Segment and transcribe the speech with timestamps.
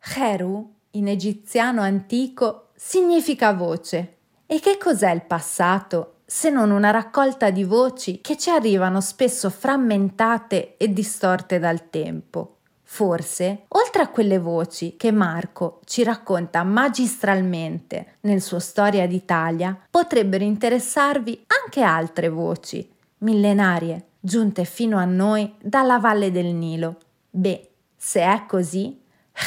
[0.00, 4.16] Heru, in egiziano antico, significa voce.
[4.46, 9.50] E che cos'è il passato se non una raccolta di voci che ci arrivano spesso
[9.50, 12.56] frammentate e distorte dal tempo?
[12.82, 20.42] Forse, oltre a quelle voci che Marco ci racconta magistralmente nel suo Storia d'Italia, potrebbero
[20.42, 26.96] interessarvi anche altre voci, millenarie, giunte fino a noi dalla valle del Nilo.
[27.28, 28.98] Beh, se è così,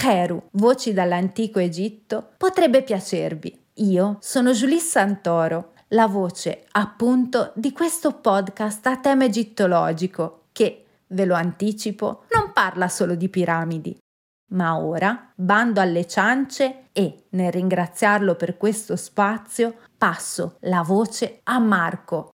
[0.03, 3.65] Heru, Voci dall'antico Egitto, potrebbe piacervi.
[3.75, 11.25] Io sono Julie Santoro, la voce appunto di questo podcast a tema egittologico che, ve
[11.25, 13.97] lo anticipo, non parla solo di piramidi.
[14.53, 21.59] Ma ora bando alle ciance e, nel ringraziarlo per questo spazio, passo la voce a
[21.59, 22.29] Marco.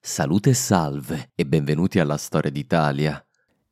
[0.00, 3.22] Salute e salve e benvenuti alla Storia d'Italia.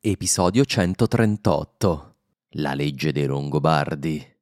[0.01, 2.17] Episodio 138
[2.52, 4.36] la legge dei Longobardi.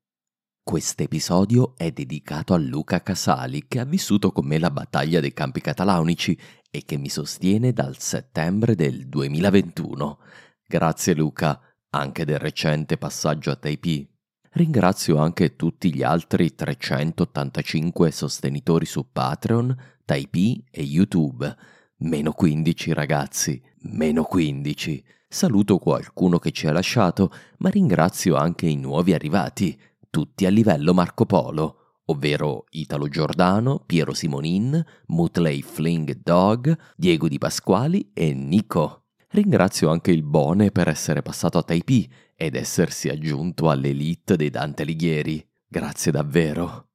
[0.62, 5.60] Quest'episodio è dedicato a Luca Casali che ha vissuto con me la battaglia dei campi
[5.60, 6.38] catalanici
[6.70, 10.18] e che mi sostiene dal settembre del 2021.
[10.64, 14.08] Grazie Luca, anche del recente passaggio a Taipei.
[14.50, 21.56] Ringrazio anche tutti gli altri 385 sostenitori su Patreon, Taipei e YouTube.
[21.98, 25.04] Meno 15 ragazzi, meno 15.
[25.28, 29.78] Saluto qualcuno che ci ha lasciato, ma ringrazio anche i nuovi arrivati,
[30.08, 37.38] tutti a livello Marco Polo, ovvero Italo Giordano, Piero Simonin, Mutley Fling Dog, Diego Di
[37.38, 39.06] Pasquali e Nico.
[39.30, 44.82] Ringrazio anche il Bone per essere passato a Taipei ed essersi aggiunto all'elite dei Dante
[44.82, 45.44] Alighieri.
[45.66, 46.90] Grazie davvero.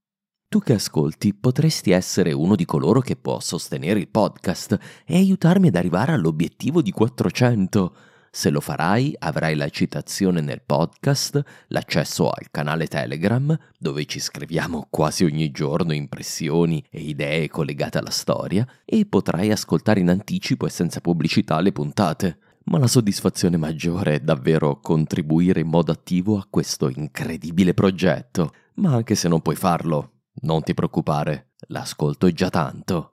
[0.47, 5.67] Tu che ascolti potresti essere uno di coloro che può sostenere il podcast e aiutarmi
[5.67, 7.95] ad arrivare all'obiettivo di 400.
[8.33, 14.87] Se lo farai avrai la citazione nel podcast, l'accesso al canale Telegram, dove ci scriviamo
[14.89, 20.69] quasi ogni giorno impressioni e idee collegate alla storia, e potrai ascoltare in anticipo e
[20.69, 22.39] senza pubblicità le puntate.
[22.63, 28.53] Ma la soddisfazione maggiore è davvero contribuire in modo attivo a questo incredibile progetto.
[28.75, 33.11] Ma anche se non puoi farlo, non ti preoccupare, l'ascolto è già tanto.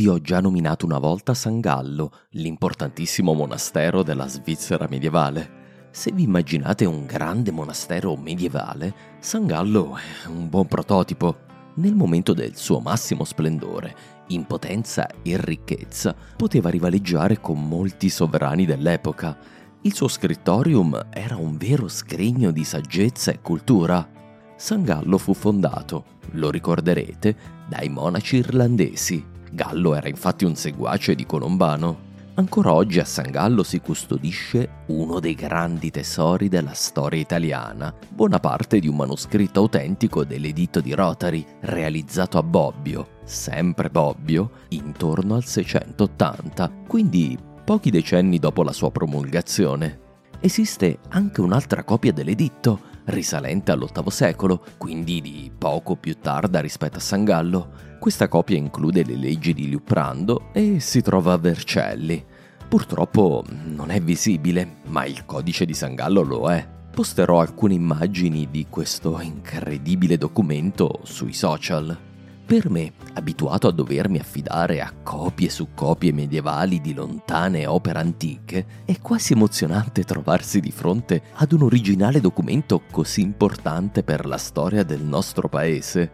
[0.00, 5.88] Vi ho già nominato una volta San Gallo, l'importantissimo monastero della Svizzera medievale.
[5.90, 11.40] Se vi immaginate un grande monastero medievale, San Gallo è un buon prototipo.
[11.74, 13.94] Nel momento del suo massimo splendore,
[14.28, 19.36] in potenza e ricchezza, poteva rivaleggiare con molti sovrani dell'epoca.
[19.82, 24.08] Il suo scrittorium era un vero scrigno di saggezza e cultura.
[24.56, 27.36] San Gallo fu fondato, lo ricorderete,
[27.68, 32.08] dai monaci irlandesi Gallo era infatti un seguace di Colombano.
[32.34, 38.38] Ancora oggi a San Gallo si custodisce uno dei grandi tesori della storia italiana, buona
[38.38, 45.44] parte di un manoscritto autentico dell'editto di Rotary, realizzato a Bobbio, sempre Bobbio, intorno al
[45.44, 49.98] 680, quindi pochi decenni dopo la sua promulgazione.
[50.40, 52.80] Esiste anche un'altra copia dell'editto,
[53.10, 57.88] risalente all'VIII secolo, quindi di poco più tarda rispetto a San Gallo.
[57.98, 62.24] Questa copia include le leggi di Liuprando e si trova a Vercelli.
[62.68, 66.66] Purtroppo non è visibile, ma il codice di San Gallo lo è.
[66.90, 72.09] Posterò alcune immagini di questo incredibile documento sui social.
[72.50, 78.82] Per me, abituato a dovermi affidare a copie su copie medievali di lontane opere antiche,
[78.84, 84.82] è quasi emozionante trovarsi di fronte ad un originale documento così importante per la storia
[84.82, 86.10] del nostro paese.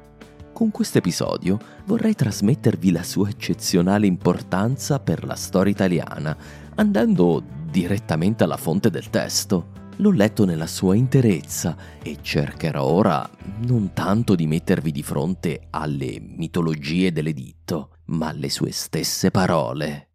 [0.53, 6.37] Con questo episodio vorrei trasmettervi la sua eccezionale importanza per la storia italiana,
[6.75, 9.86] andando direttamente alla fonte del testo.
[9.99, 13.29] L'ho letto nella sua interezza e cercherò ora
[13.67, 20.06] non tanto di mettervi di fronte alle mitologie dell'editto, ma alle sue stesse parole.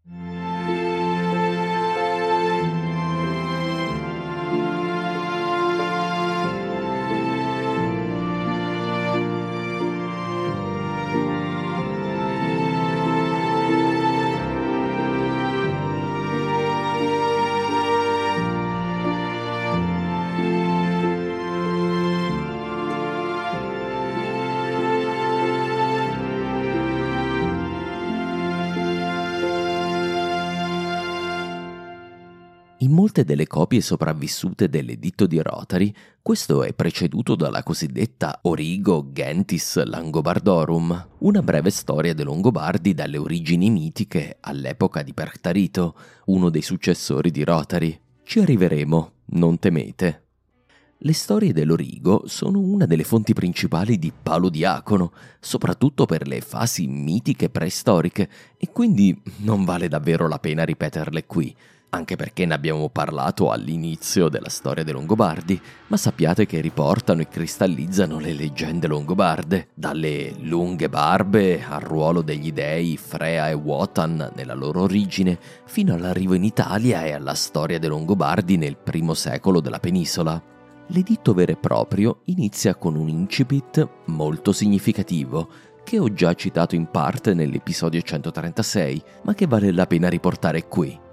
[33.12, 41.08] Molte delle copie sopravvissute dell'editto di Rotary, questo è preceduto dalla cosiddetta Origo Gentis Langobardorum,
[41.18, 45.94] una breve storia dei Longobardi dalle origini mitiche all'epoca di Perctarito,
[46.28, 48.00] uno dei successori di Rotary.
[48.24, 50.28] Ci arriveremo, non temete.
[51.00, 55.12] Le storie dell'Origo sono una delle fonti principali di Paolo Diacono,
[55.42, 61.54] soprattutto per le fasi mitiche preistoriche, e quindi non vale davvero la pena ripeterle qui
[61.94, 67.28] anche perché ne abbiamo parlato all'inizio della storia dei Longobardi, ma sappiate che riportano e
[67.28, 74.54] cristallizzano le leggende longobarde, dalle lunghe barbe al ruolo degli dei Frea e Wotan nella
[74.54, 79.80] loro origine, fino all'arrivo in Italia e alla storia dei Longobardi nel primo secolo della
[79.80, 80.42] penisola.
[80.88, 85.50] L'editto vero e proprio inizia con un incipit molto significativo,
[85.84, 91.10] che ho già citato in parte nell'episodio 136, ma che vale la pena riportare qui.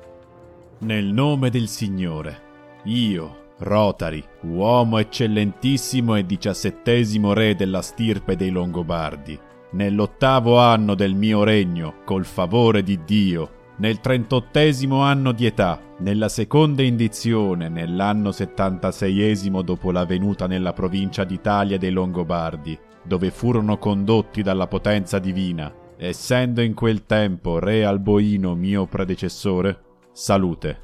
[0.80, 2.40] Nel nome del Signore,
[2.84, 9.36] io, Rotari, uomo eccellentissimo e diciassettesimo re della stirpe dei Longobardi,
[9.72, 16.28] nell'ottavo anno del mio regno, col favore di Dio, nel trentottesimo anno di età, nella
[16.28, 24.42] seconda indizione, nell'anno settantaseiesimo dopo la venuta nella provincia d'Italia dei Longobardi, dove furono condotti
[24.42, 29.86] dalla potenza divina, essendo in quel tempo re Alboino mio predecessore,
[30.18, 30.80] salute,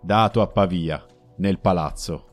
[0.00, 1.04] dato a Pavia,
[1.36, 2.24] nel palazzo.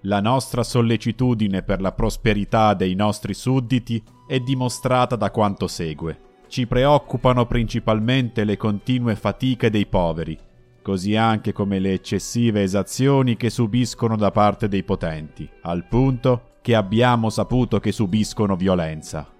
[0.00, 6.40] La nostra sollecitudine per la prosperità dei nostri sudditi è dimostrata da quanto segue.
[6.48, 10.36] Ci preoccupano principalmente le continue fatiche dei poveri,
[10.82, 16.74] così anche come le eccessive esazioni che subiscono da parte dei potenti, al punto che
[16.74, 19.33] abbiamo saputo che subiscono violenza.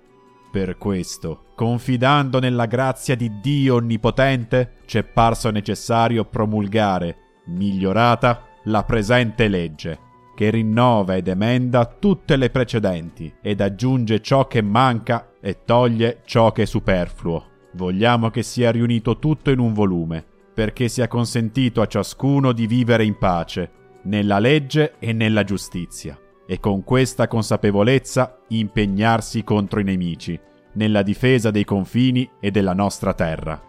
[0.55, 8.85] Per questo, confidando nella grazia di Dio Onnipotente, ci è parso necessario promulgare, migliorata, la
[8.85, 9.99] presente legge,
[10.37, 16.53] che rinnova ed emenda tutte le precedenti ed aggiunge ciò che manca e toglie ciò
[16.53, 17.47] che è superfluo.
[17.73, 20.25] Vogliamo che sia riunito tutto in un volume,
[20.55, 23.71] perché sia consentito a ciascuno di vivere in pace,
[24.05, 26.17] nella legge e nella giustizia
[26.47, 30.39] e con questa consapevolezza impegnarsi contro i nemici,
[30.75, 33.61] nella difesa dei confini e della nostra terra.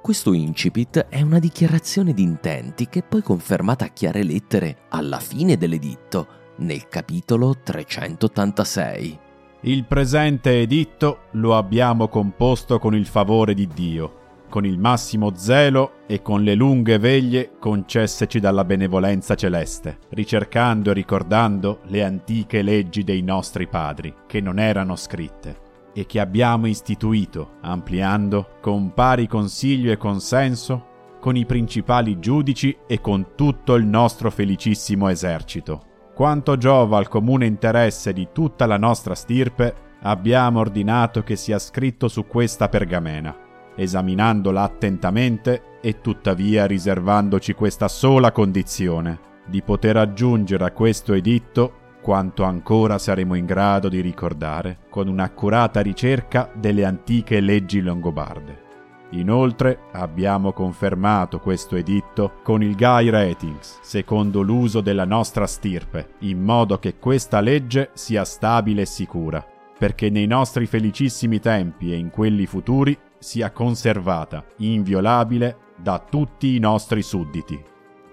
[0.00, 5.20] Questo incipit è una dichiarazione di intenti che è poi confermata a chiare lettere alla
[5.20, 6.26] fine dell'editto,
[6.56, 9.18] nel capitolo 386.
[9.60, 14.21] Il presente editto lo abbiamo composto con il favore di Dio,
[14.52, 20.92] con il massimo zelo e con le lunghe veglie concesseci dalla benevolenza celeste, ricercando e
[20.92, 27.52] ricordando le antiche leggi dei nostri padri, che non erano scritte, e che abbiamo istituito,
[27.62, 34.30] ampliando, con pari consiglio e consenso, con i principali giudici e con tutto il nostro
[34.30, 35.80] felicissimo esercito.
[36.14, 42.08] Quanto giova al comune interesse di tutta la nostra stirpe, abbiamo ordinato che sia scritto
[42.08, 50.70] su questa pergamena esaminandola attentamente e tuttavia riservandoci questa sola condizione, di poter aggiungere a
[50.72, 57.80] questo editto quanto ancora saremo in grado di ricordare con un'accurata ricerca delle antiche leggi
[57.80, 58.70] longobarde.
[59.10, 66.42] Inoltre abbiamo confermato questo editto con il Guy Ratings, secondo l'uso della nostra stirpe, in
[66.42, 69.44] modo che questa legge sia stabile e sicura,
[69.78, 76.58] perché nei nostri felicissimi tempi e in quelli futuri sia conservata, inviolabile, da tutti i
[76.58, 77.60] nostri sudditi.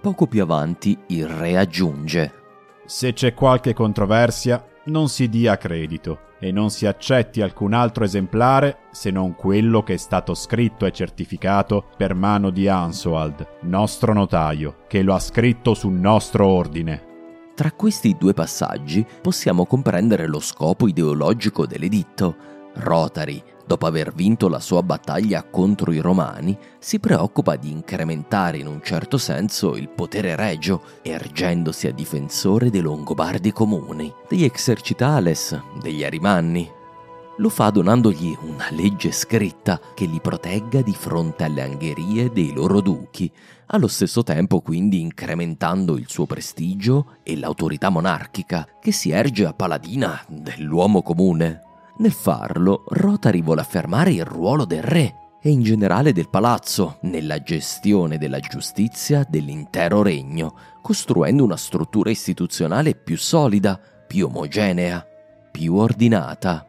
[0.01, 2.33] Poco più avanti il re aggiunge
[2.85, 8.83] Se c'è qualche controversia, non si dia credito e non si accetti alcun altro esemplare
[8.91, 14.85] se non quello che è stato scritto e certificato per mano di Ansoald, nostro notaio,
[14.87, 17.07] che lo ha scritto sul nostro ordine.
[17.53, 22.35] Tra questi due passaggi possiamo comprendere lo scopo ideologico dell'editto,
[22.75, 28.65] Rotary, dopo aver vinto la sua battaglia contro i Romani, si preoccupa di incrementare in
[28.65, 36.03] un certo senso il potere regio, ergendosi a difensore dei Longobardi comuni, degli Exercitales, degli
[36.03, 36.67] Arimanni.
[37.37, 42.81] Lo fa donandogli una legge scritta che li protegga di fronte alle angherie dei loro
[42.81, 43.31] duchi,
[43.67, 49.53] allo stesso tempo quindi incrementando il suo prestigio e l'autorità monarchica che si erge a
[49.53, 51.65] paladina dell'uomo comune.
[51.99, 57.41] Nel farlo, Rotary vuole affermare il ruolo del re e in generale del palazzo nella
[57.41, 63.77] gestione della giustizia dell'intero regno, costruendo una struttura istituzionale più solida,
[64.07, 65.05] più omogenea,
[65.51, 66.65] più ordinata.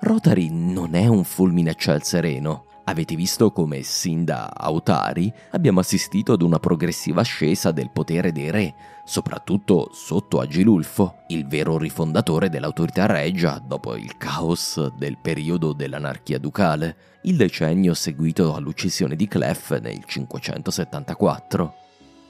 [0.00, 5.80] Rotary non è un fulmine a ciel sereno, Avete visto come sin da Autari abbiamo
[5.80, 8.74] assistito ad una progressiva ascesa del potere dei re,
[9.04, 16.96] soprattutto sotto Agilulfo, il vero rifondatore dell'autorità regia dopo il caos del periodo dell'anarchia ducale,
[17.22, 21.74] il decennio seguito all'uccisione di Clef nel 574.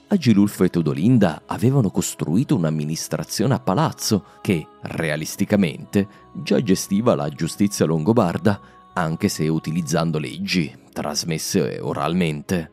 [0.09, 8.59] Agilulfo e Teodolinda avevano costruito un'amministrazione a palazzo che, realisticamente, già gestiva la giustizia longobarda
[8.97, 12.73] anche se utilizzando leggi trasmesse oralmente.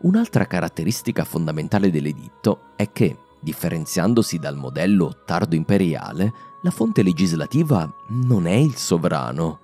[0.00, 6.32] Un'altra caratteristica fondamentale dell'editto è che, differenziandosi dal modello tardo imperiale,
[6.62, 9.60] la fonte legislativa non è il sovrano.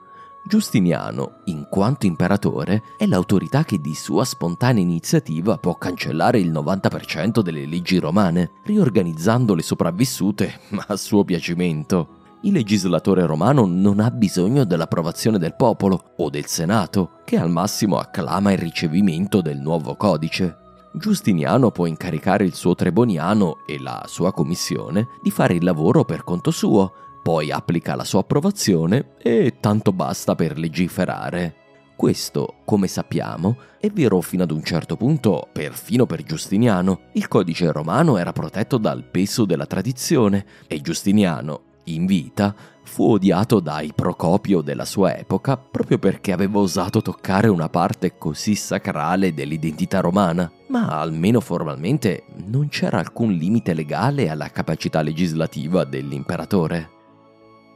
[0.46, 7.40] Giustiniano, in quanto imperatore, è l'autorità che di sua spontanea iniziativa può cancellare il 90%
[7.40, 14.64] delle leggi romane, riorganizzando le sopravvissute a suo piacimento il legislatore romano non ha bisogno
[14.64, 20.56] dell'approvazione del popolo o del Senato, che al massimo acclama il ricevimento del nuovo codice.
[20.92, 26.24] Giustiniano può incaricare il suo treboniano e la sua commissione di fare il lavoro per
[26.24, 26.92] conto suo,
[27.22, 31.54] poi applica la sua approvazione e tanto basta per legiferare.
[31.98, 37.00] Questo, come sappiamo, è vero fino ad un certo punto, perfino per Giustiniano.
[37.14, 41.62] Il codice romano era protetto dal peso della tradizione e Giustiniano,
[41.94, 47.68] in vita, fu odiato dai Procopio della sua epoca proprio perché aveva osato toccare una
[47.68, 55.02] parte così sacrale dell'identità romana, ma almeno formalmente non c'era alcun limite legale alla capacità
[55.02, 56.90] legislativa dell'imperatore.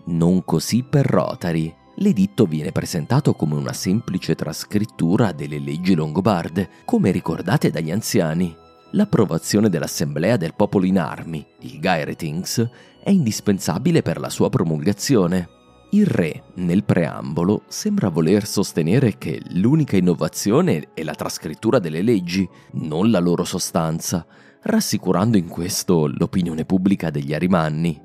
[0.04, 1.72] Non così per Rotary.
[1.96, 8.56] L'editto viene presentato come una semplice trascrittura delle leggi longobarde, come ricordate dagli anziani.
[8.92, 12.68] L'approvazione dell'Assemblea del Popolo in Armi, il Gairetings,
[13.02, 15.48] è indispensabile per la sua promulgazione.
[15.90, 22.48] Il re, nel preambolo, sembra voler sostenere che l'unica innovazione è la trascrittura delle leggi,
[22.72, 24.24] non la loro sostanza,
[24.62, 28.00] rassicurando in questo l'opinione pubblica degli arimanni.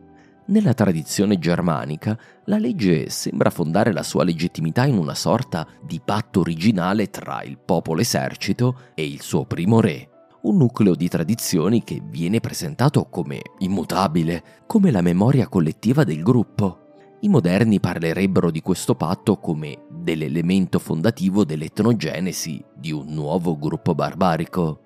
[0.48, 6.39] Nella tradizione germanica, la legge sembra fondare la sua legittimità in una sorta di patto
[6.39, 10.10] originale tra il popolo esercito e il suo primo re,
[10.48, 16.86] un nucleo di tradizioni che viene presentato come immutabile, come la memoria collettiva del gruppo.
[17.22, 24.82] I moderni parlerebbero di questo patto come dell'elemento fondativo dell'etnogenesi di un nuovo gruppo barbarico.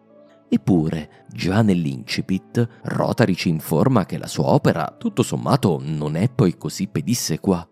[0.50, 6.58] Eppure, già nell'incipit, Rotary ci informa che la sua opera, tutto sommato, non è poi
[6.58, 7.68] così pedissequa.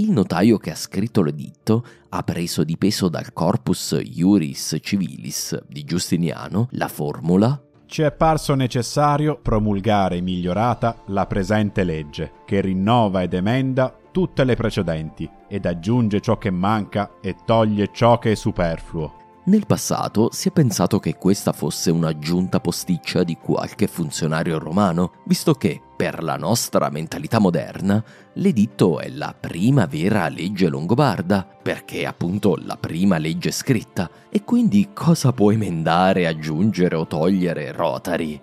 [0.00, 5.84] Il notaio che ha scritto l'editto ha preso di peso dal corpus Iuris Civilis di
[5.84, 13.34] Giustiniano la formula ci è parso necessario promulgare migliorata la presente legge, che rinnova ed
[13.34, 19.19] emenda tutte le precedenti, ed aggiunge ciò che manca e toglie ciò che è superfluo.
[19.42, 25.54] Nel passato si è pensato che questa fosse un'aggiunta posticcia di qualche funzionario romano, visto
[25.54, 28.04] che, per la nostra mentalità moderna,
[28.34, 34.44] l'editto è la prima vera legge longobarda, perché è appunto la prima legge scritta, e
[34.44, 38.38] quindi cosa può emendare, aggiungere o togliere Rotary?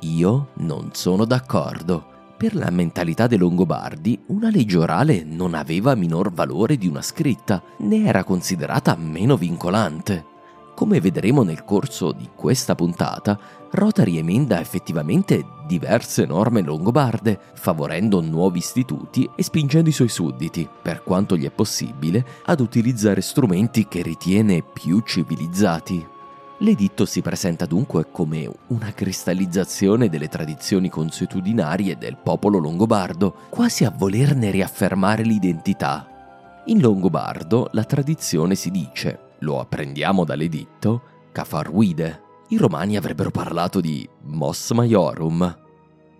[0.00, 2.14] Io non sono d'accordo.
[2.36, 7.62] Per la mentalità dei Longobardi, una legge orale non aveva minor valore di una scritta,
[7.78, 10.34] né era considerata meno vincolante.
[10.74, 13.38] Come vedremo nel corso di questa puntata,
[13.70, 21.02] Rotary emenda effettivamente diverse norme longobarde, favorendo nuovi istituti e spingendo i suoi sudditi, per
[21.02, 26.14] quanto gli è possibile, ad utilizzare strumenti che ritiene più civilizzati.
[26.60, 33.94] L'editto si presenta dunque come una cristallizzazione delle tradizioni consuetudinarie del popolo longobardo, quasi a
[33.94, 36.62] volerne riaffermare l'identità.
[36.66, 42.22] In longobardo la tradizione si dice, lo apprendiamo dall'editto, cafarwide.
[42.48, 45.64] I romani avrebbero parlato di mos maiorum.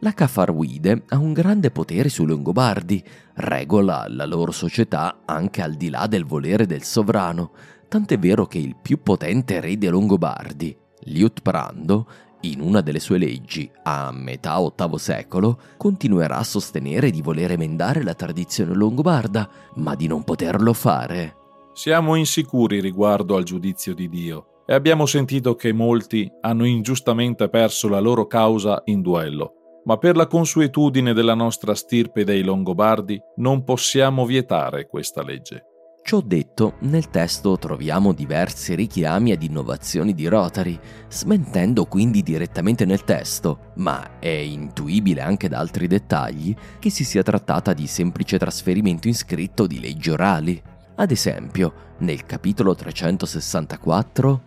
[0.00, 3.02] La Cafarwide ha un grande potere sui Longobardi,
[3.36, 7.52] regola la loro società anche al di là del volere del sovrano,
[7.88, 10.76] tant'è vero che il più potente re dei Longobardi,
[11.08, 12.06] Liutprando,
[12.40, 18.02] in una delle sue leggi, a metà VIII secolo, continuerà a sostenere di voler emendare
[18.02, 21.36] la tradizione longobarda, ma di non poterlo fare.
[21.72, 27.88] Siamo insicuri riguardo al giudizio di Dio e abbiamo sentito che molti hanno ingiustamente perso
[27.88, 29.52] la loro causa in duello.
[29.84, 35.64] Ma per la consuetudine della nostra stirpe dei Longobardi non possiamo vietare questa legge.
[36.06, 43.02] Ciò detto, nel testo troviamo diversi richiami ad innovazioni di Rotary, smentendo quindi direttamente nel
[43.02, 49.08] testo, ma è intuibile anche da altri dettagli che si sia trattata di semplice trasferimento
[49.08, 50.62] in scritto di leggi orali.
[50.94, 54.42] Ad esempio, nel capitolo 364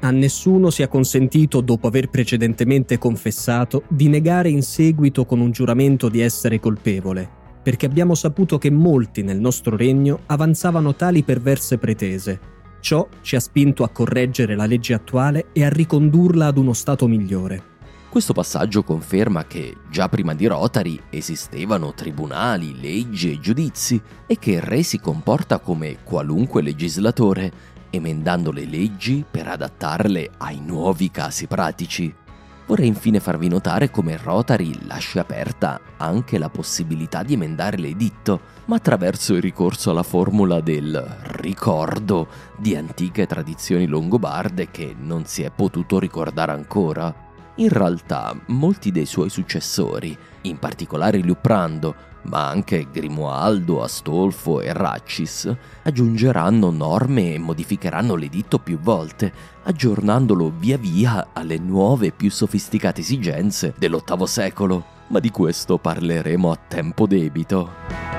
[0.00, 6.08] a nessuno sia consentito, dopo aver precedentemente confessato, di negare in seguito con un giuramento
[6.08, 12.52] di essere colpevole, perché abbiamo saputo che molti nel nostro regno avanzavano tali perverse pretese.
[12.80, 17.08] Ciò ci ha spinto a correggere la legge attuale e a ricondurla ad uno stato
[17.08, 17.72] migliore.
[18.10, 24.52] Questo passaggio conferma che già prima di Rotary esistevano tribunali, leggi e giudizi e che
[24.52, 27.50] il re si comporta come qualunque legislatore,
[27.88, 32.14] emendando le leggi per adattarle ai nuovi casi pratici.
[32.66, 38.76] Vorrei infine farvi notare come Rotary lasci aperta anche la possibilità di emendare l'editto, ma
[38.76, 45.50] attraverso il ricorso alla formula del ricordo di antiche tradizioni longobarde che non si è
[45.50, 47.23] potuto ricordare ancora.
[47.56, 55.54] In realtà, molti dei suoi successori, in particolare Liuprando, ma anche Grimoaldo, Astolfo e Ratcis,
[55.82, 59.32] aggiungeranno norme e modificheranno l'editto più volte,
[59.62, 66.50] aggiornandolo via via alle nuove e più sofisticate esigenze dell'VIII secolo, ma di questo parleremo
[66.50, 68.14] a tempo debito.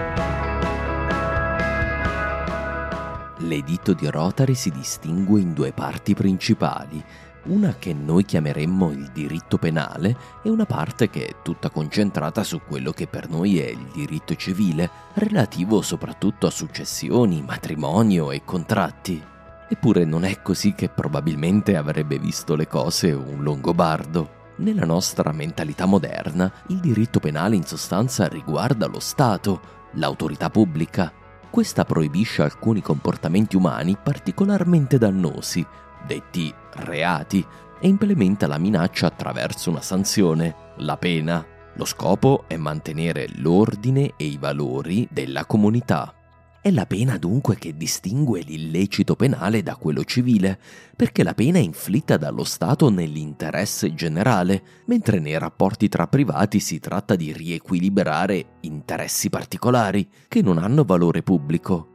[3.40, 7.04] L'editto di Rotary si distingue in due parti principali,
[7.46, 12.62] una che noi chiameremmo il diritto penale e una parte che è tutta concentrata su
[12.68, 19.24] quello che per noi è il diritto civile, relativo soprattutto a successioni, matrimonio e contratti.
[19.68, 24.44] Eppure non è così che probabilmente avrebbe visto le cose un longobardo.
[24.58, 31.12] Nella nostra mentalità moderna, il diritto penale in sostanza riguarda lo Stato, l'autorità pubblica.
[31.50, 35.66] Questa proibisce alcuni comportamenti umani particolarmente dannosi,
[36.06, 37.46] detti reati,
[37.80, 41.46] e implementa la minaccia attraverso una sanzione, la pena.
[41.74, 46.14] Lo scopo è mantenere l'ordine e i valori della comunità.
[46.62, 50.58] È la pena dunque che distingue l'illecito penale da quello civile,
[50.96, 56.80] perché la pena è inflitta dallo Stato nell'interesse generale, mentre nei rapporti tra privati si
[56.80, 61.95] tratta di riequilibrare interessi particolari che non hanno valore pubblico.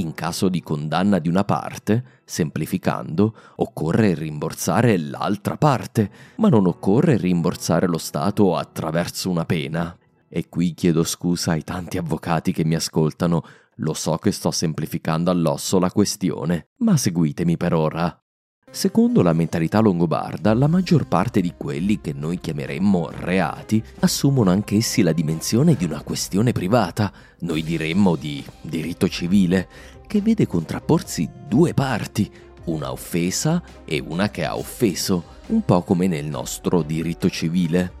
[0.00, 7.18] In caso di condanna di una parte, semplificando, occorre rimborsare l'altra parte, ma non occorre
[7.18, 9.94] rimborsare lo Stato attraverso una pena.
[10.26, 13.44] E qui chiedo scusa ai tanti avvocati che mi ascoltano,
[13.76, 18.24] lo so che sto semplificando all'osso la questione, ma seguitemi per ora.
[18.72, 25.02] Secondo la mentalità longobarda, la maggior parte di quelli che noi chiameremmo reati assumono anch'essi
[25.02, 29.68] la dimensione di una questione privata, noi diremmo di diritto civile,
[30.06, 32.30] che vede contrapporsi due parti,
[32.64, 37.98] una offesa e una che ha offeso, un po' come nel nostro diritto civile.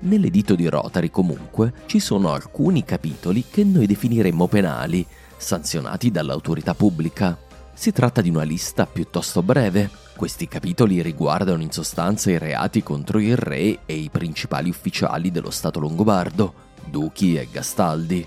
[0.00, 7.38] Nell'editto di Rotary comunque ci sono alcuni capitoli che noi definiremmo penali, sanzionati dall'autorità pubblica.
[7.72, 10.06] Si tratta di una lista piuttosto breve.
[10.18, 15.52] Questi capitoli riguardano in sostanza i reati contro il re e i principali ufficiali dello
[15.52, 16.54] Stato longobardo,
[16.86, 18.26] duchi e gastaldi.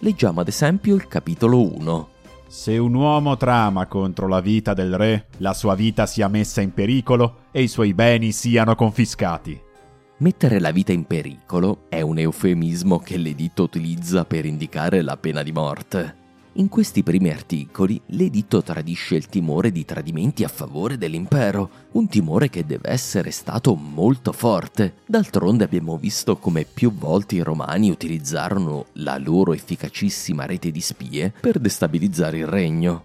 [0.00, 2.08] Leggiamo ad esempio il capitolo 1.
[2.46, 6.74] Se un uomo trama contro la vita del re, la sua vita sia messa in
[6.74, 9.58] pericolo e i suoi beni siano confiscati.
[10.18, 15.42] Mettere la vita in pericolo è un eufemismo che l'editto utilizza per indicare la pena
[15.42, 16.23] di morte.
[16.56, 22.48] In questi primi articoli l'editto tradisce il timore di tradimenti a favore dell'impero, un timore
[22.48, 24.98] che deve essere stato molto forte.
[25.04, 31.32] D'altronde abbiamo visto come più volte i romani utilizzarono la loro efficacissima rete di spie
[31.40, 33.04] per destabilizzare il regno.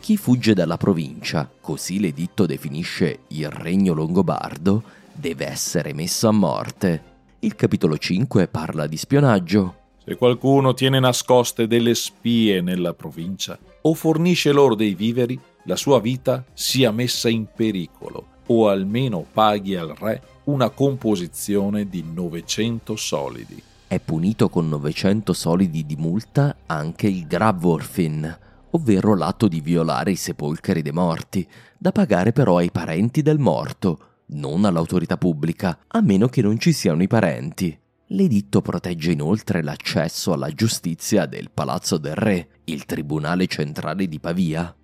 [0.00, 7.02] Chi fugge dalla provincia, così l'editto definisce il regno longobardo, deve essere messo a morte.
[7.38, 9.79] Il capitolo 5 parla di spionaggio.
[10.02, 16.00] Se qualcuno tiene nascoste delle spie nella provincia o fornisce loro dei viveri, la sua
[16.00, 23.62] vita sia messa in pericolo o almeno paghi al re una composizione di 900 solidi.
[23.86, 28.38] È punito con 900 solidi di multa anche il Grabworfin,
[28.70, 33.98] ovvero l'atto di violare i sepolcri dei morti, da pagare però ai parenti del morto,
[34.26, 37.79] non all'autorità pubblica, a meno che non ci siano i parenti.
[38.12, 44.74] L'editto protegge inoltre l'accesso alla giustizia del Palazzo del Re, il Tribunale Centrale di Pavia.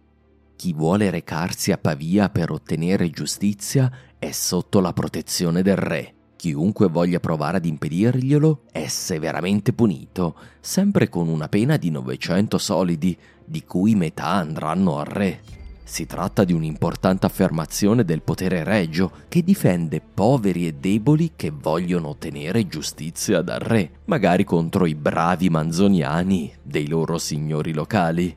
[0.55, 6.15] Chi vuole recarsi a Pavia per ottenere giustizia è sotto la protezione del Re.
[6.37, 13.19] Chiunque voglia provare ad impedirglielo è severamente punito, sempre con una pena di 900 solidi,
[13.45, 15.41] di cui metà andranno al Re.
[15.89, 22.09] Si tratta di un'importante affermazione del potere regio che difende poveri e deboli che vogliono
[22.09, 28.37] ottenere giustizia dal re, magari contro i bravi manzoniani dei loro signori locali.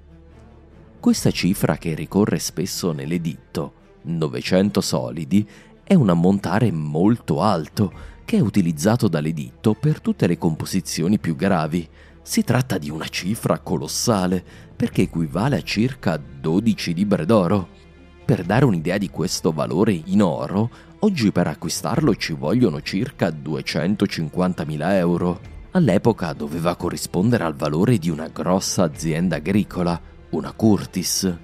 [0.99, 5.49] Questa cifra che ricorre spesso nell'editto, 900 solidi,
[5.83, 7.91] è un ammontare molto alto
[8.25, 11.89] che è utilizzato dall'editto per tutte le composizioni più gravi.
[12.29, 17.69] Si tratta di una cifra colossale perché equivale a circa 12 libbre d'oro.
[18.23, 24.91] Per dare un'idea di questo valore in oro, oggi per acquistarlo ci vogliono circa 250.000
[24.91, 25.39] euro.
[25.71, 31.35] All'epoca doveva corrispondere al valore di una grossa azienda agricola, una Curtis.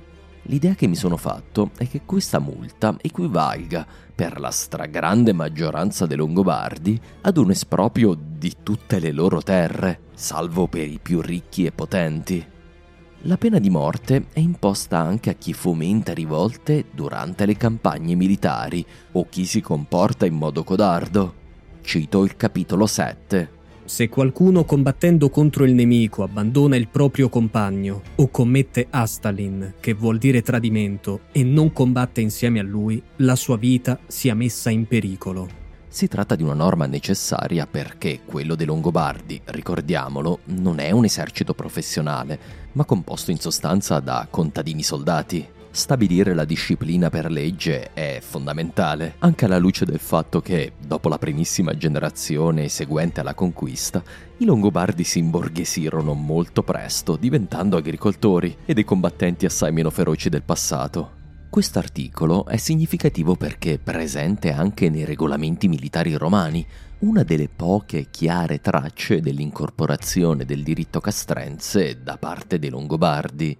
[0.44, 6.16] L'idea che mi sono fatto è che questa multa equivalga, per la stragrande maggioranza dei
[6.16, 11.74] Longobardi, ad un esproprio di tutte le loro terre, salvo per i più ricchi e
[11.74, 12.54] potenti.
[13.24, 18.86] La pena di morte è imposta anche a chi fomenta rivolte durante le campagne militari
[19.14, 21.34] o chi si comporta in modo codardo.
[21.82, 23.55] Cito il capitolo 7.
[23.86, 30.18] Se qualcuno combattendo contro il nemico abbandona il proprio compagno o commette astalin, che vuol
[30.18, 35.48] dire tradimento, e non combatte insieme a lui, la sua vita sia messa in pericolo.
[35.88, 41.54] Si tratta di una norma necessaria perché quello dei Longobardi, ricordiamolo, non è un esercito
[41.54, 42.40] professionale,
[42.72, 45.48] ma composto in sostanza da contadini soldati.
[45.76, 51.18] Stabilire la disciplina per legge è fondamentale, anche alla luce del fatto che, dopo la
[51.18, 54.02] primissima generazione seguente alla conquista,
[54.38, 60.44] i Longobardi si imborghesirono molto presto, diventando agricoltori e dei combattenti assai meno feroci del
[60.44, 61.12] passato.
[61.50, 66.66] Quest'articolo è significativo perché è presente anche nei regolamenti militari romani,
[67.00, 73.58] una delle poche chiare tracce dell'incorporazione del diritto castrense da parte dei Longobardi.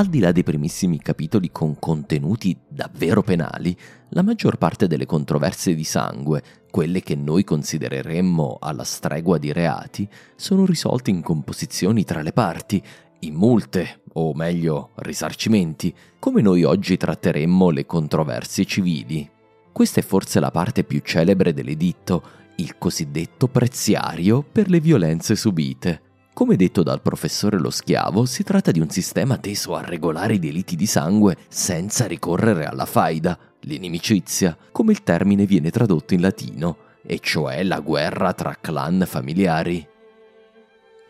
[0.00, 3.76] Al di là dei primissimi capitoli con contenuti davvero penali,
[4.08, 10.08] la maggior parte delle controversie di sangue, quelle che noi considereremmo alla stregua di reati,
[10.36, 12.82] sono risolte in composizioni tra le parti,
[13.18, 19.30] in multe, o meglio risarcimenti, come noi oggi tratteremmo le controversie civili.
[19.70, 22.22] Questa è forse la parte più celebre dell'editto,
[22.54, 26.08] il cosiddetto preziario per le violenze subite.
[26.32, 30.38] Come detto dal professore Lo Schiavo, si tratta di un sistema teso a regolare i
[30.38, 36.76] delitti di sangue senza ricorrere alla faida, l'inimicizia, come il termine viene tradotto in latino,
[37.02, 39.86] e cioè la guerra tra clan familiari.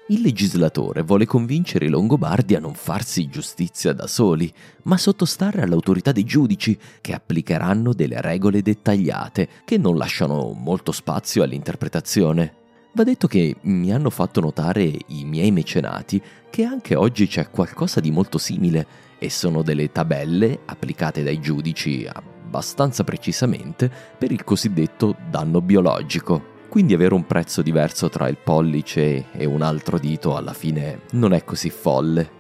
[0.09, 4.53] Il legislatore vuole convincere i Longobardi a non farsi giustizia da soli,
[4.85, 11.45] ma sottostare all'autorità dei giudici, che applicheranno delle regole dettagliate che non lasciano molto spazio
[11.45, 12.60] all'interpretazione.
[12.93, 18.01] Va detto che mi hanno fatto notare i miei mecenati che anche oggi c'è qualcosa
[18.01, 25.15] di molto simile e sono delle tabelle applicate dai giudici abbastanza precisamente per il cosiddetto
[25.31, 26.59] danno biologico.
[26.69, 31.33] Quindi avere un prezzo diverso tra il pollice e un altro dito alla fine non
[31.33, 32.39] è così folle.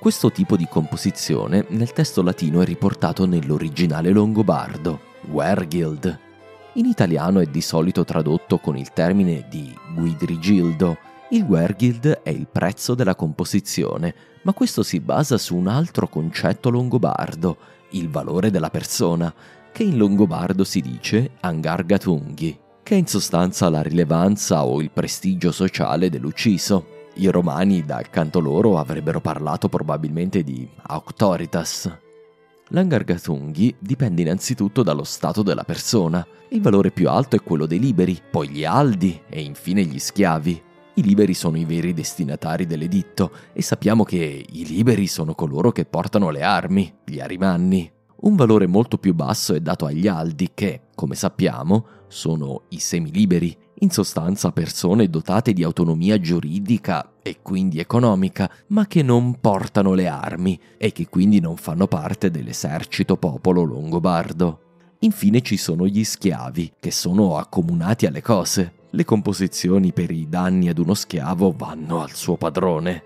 [0.00, 6.26] Questo tipo di composizione nel testo latino è riportato nell'originale longobardo, Wergild,
[6.78, 10.96] in italiano è di solito tradotto con il termine di guidrigildo.
[11.30, 16.70] Il Wergild è il prezzo della composizione, ma questo si basa su un altro concetto
[16.70, 17.56] longobardo,
[17.90, 19.34] il valore della persona,
[19.72, 25.50] che in longobardo si dice angargatunghi, che è in sostanza la rilevanza o il prestigio
[25.50, 27.06] sociale dell'ucciso.
[27.14, 32.06] I romani, dal canto loro, avrebbero parlato probabilmente di auctoritas,
[32.68, 36.26] L'angargatunghi dipende innanzitutto dallo stato della persona.
[36.50, 40.62] Il valore più alto è quello dei liberi, poi gli aldi e infine gli schiavi.
[40.94, 45.84] I liberi sono i veri destinatari dell'editto e sappiamo che i liberi sono coloro che
[45.84, 47.90] portano le armi, gli arimanni.
[48.20, 53.56] Un valore molto più basso è dato agli aldi che, come sappiamo, sono i semiliberi,
[53.80, 60.08] in sostanza persone dotate di autonomia giuridica e quindi economica, ma che non portano le
[60.08, 64.60] armi e che quindi non fanno parte dell'esercito popolo longobardo.
[65.00, 68.72] Infine ci sono gli schiavi, che sono accomunati alle cose.
[68.90, 73.02] Le composizioni per i danni ad uno schiavo vanno al suo padrone.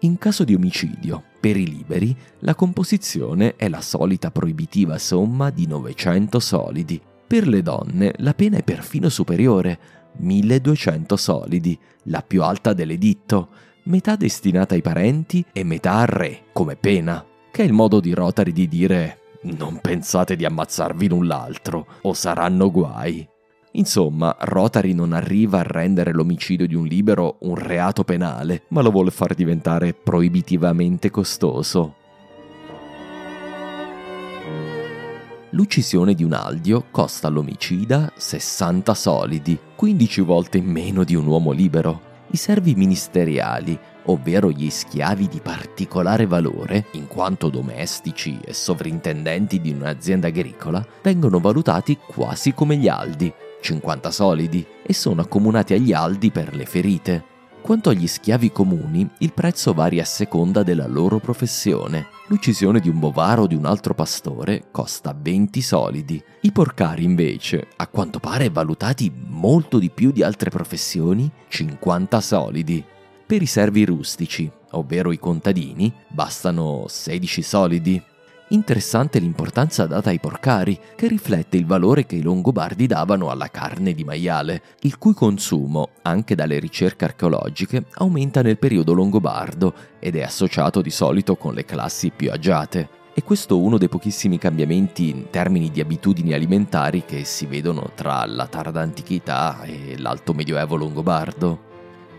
[0.00, 5.66] In caso di omicidio, per i liberi, la composizione è la solita proibitiva somma di
[5.66, 7.00] 900 solidi.
[7.24, 9.78] Per le donne la pena è perfino superiore,
[10.16, 13.48] 1200 solidi, la più alta dell'editto,
[13.84, 18.14] metà destinata ai parenti e metà al re, come pena, che è il modo di
[18.14, 23.26] Rotary di dire non pensate di ammazzarvi l'un l'altro, o saranno guai.
[23.72, 28.90] Insomma, Rotary non arriva a rendere l'omicidio di un libero un reato penale, ma lo
[28.90, 31.96] vuole far diventare proibitivamente costoso.
[35.54, 42.10] L'uccisione di un aldio costa all'omicida 60 solidi, 15 volte meno di un uomo libero.
[42.30, 49.72] I servi ministeriali ovvero gli schiavi di particolare valore, in quanto domestici e sovrintendenti di
[49.72, 56.30] un'azienda agricola, vengono valutati quasi come gli aldi, 50 solidi, e sono accomunati agli aldi
[56.30, 57.31] per le ferite.
[57.62, 62.08] Quanto agli schiavi comuni, il prezzo varia a seconda della loro professione.
[62.26, 66.22] L'uccisione di un bovaro o di un altro pastore costa 20 solidi.
[66.40, 72.84] I porcari, invece, a quanto pare valutati molto di più di altre professioni, 50 solidi.
[73.24, 78.02] Per i servi rustici, ovvero i contadini, bastano 16 solidi.
[78.52, 83.94] Interessante l'importanza data ai porcari, che riflette il valore che i longobardi davano alla carne
[83.94, 90.22] di maiale, il cui consumo, anche dalle ricerche archeologiche, aumenta nel periodo longobardo ed è
[90.22, 93.00] associato di solito con le classi più agiate.
[93.14, 97.92] E questo è uno dei pochissimi cambiamenti in termini di abitudini alimentari che si vedono
[97.94, 101.71] tra la tarda antichità e l'alto medioevo longobardo.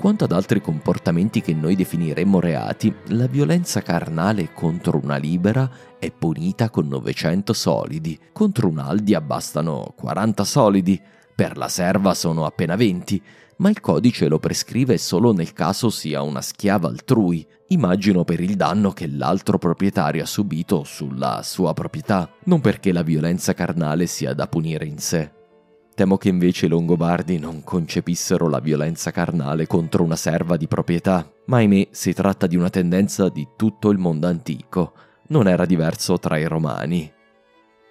[0.04, 6.12] Quanto ad altri comportamenti che noi definiremmo reati, la violenza carnale contro una libera è
[6.12, 11.02] punita con 900 solidi, contro un aldia bastano 40 solidi,
[11.34, 13.22] per la serva sono appena 20,
[13.60, 18.58] ma il codice lo prescrive solo nel caso sia una schiava altrui, immagino per il
[18.58, 24.34] danno che l'altro proprietario ha subito sulla sua proprietà, non perché la violenza carnale sia
[24.34, 25.43] da punire in sé.
[25.96, 31.32] Temo che invece i Longobardi non concepissero la violenza carnale contro una serva di proprietà,
[31.46, 34.94] ma ahimè si tratta di una tendenza di tutto il mondo antico,
[35.28, 37.12] non era diverso tra i romani.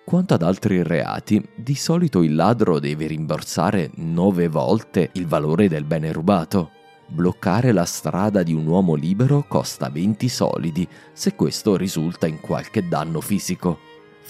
[0.04, 5.84] Quanto ad altri reati, di solito il ladro deve rimborsare nove volte il valore del
[5.84, 6.70] bene rubato.
[7.06, 12.88] Bloccare la strada di un uomo libero costa 20 solidi se questo risulta in qualche
[12.88, 13.78] danno fisico.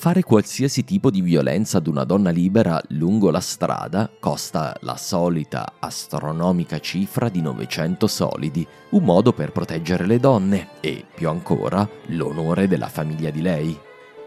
[0.02, 5.74] Fare qualsiasi tipo di violenza ad una donna libera lungo la strada costa la solita
[5.78, 12.66] astronomica cifra di 900 solidi, un modo per proteggere le donne e, più ancora, l'onore
[12.66, 13.78] della famiglia di lei.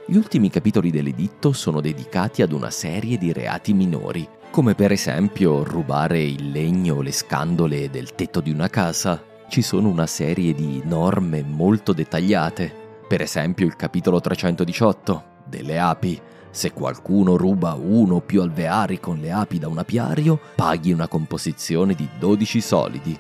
[0.07, 5.61] Gli ultimi capitoli dell'editto sono dedicati ad una serie di reati minori, come per esempio
[5.65, 9.21] rubare il legno o le scandole del tetto di una casa.
[9.49, 12.73] Ci sono una serie di norme molto dettagliate,
[13.09, 16.19] per esempio il capitolo 318 delle api.
[16.49, 21.07] Se qualcuno ruba uno o più alveari con le api da un apiario, paghi una
[21.07, 23.19] composizione di 12 solidi.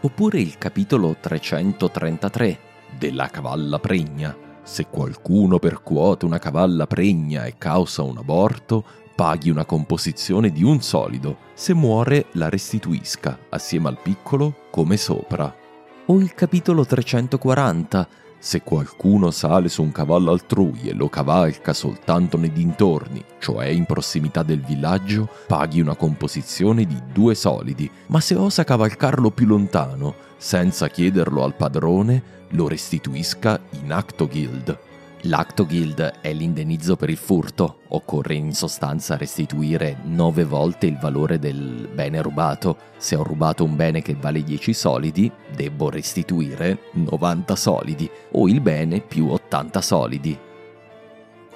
[0.00, 2.58] Oppure il capitolo 333
[2.98, 4.36] della cavalla pregna.
[4.62, 10.82] Se qualcuno percuote una cavalla pregna e causa un aborto, paghi una composizione di un
[10.82, 11.38] solido.
[11.54, 15.54] Se muore, la restituisca, assieme al piccolo, come sopra.
[16.06, 18.08] O il capitolo 340
[18.46, 23.86] se qualcuno sale su un cavallo altrui e lo cavalca soltanto nei dintorni, cioè in
[23.86, 30.14] prossimità del villaggio, paghi una composizione di due solidi, ma se osa cavalcarlo più lontano,
[30.36, 34.78] senza chiederlo al padrone, lo restituisca in acto guild.
[35.28, 37.80] L'acto guild è l'indennizzo per il furto.
[37.88, 42.76] Occorre in sostanza restituire 9 volte il valore del bene rubato.
[42.96, 48.60] Se ho rubato un bene che vale 10 solidi, devo restituire 90 solidi o il
[48.60, 50.38] bene più 80 solidi.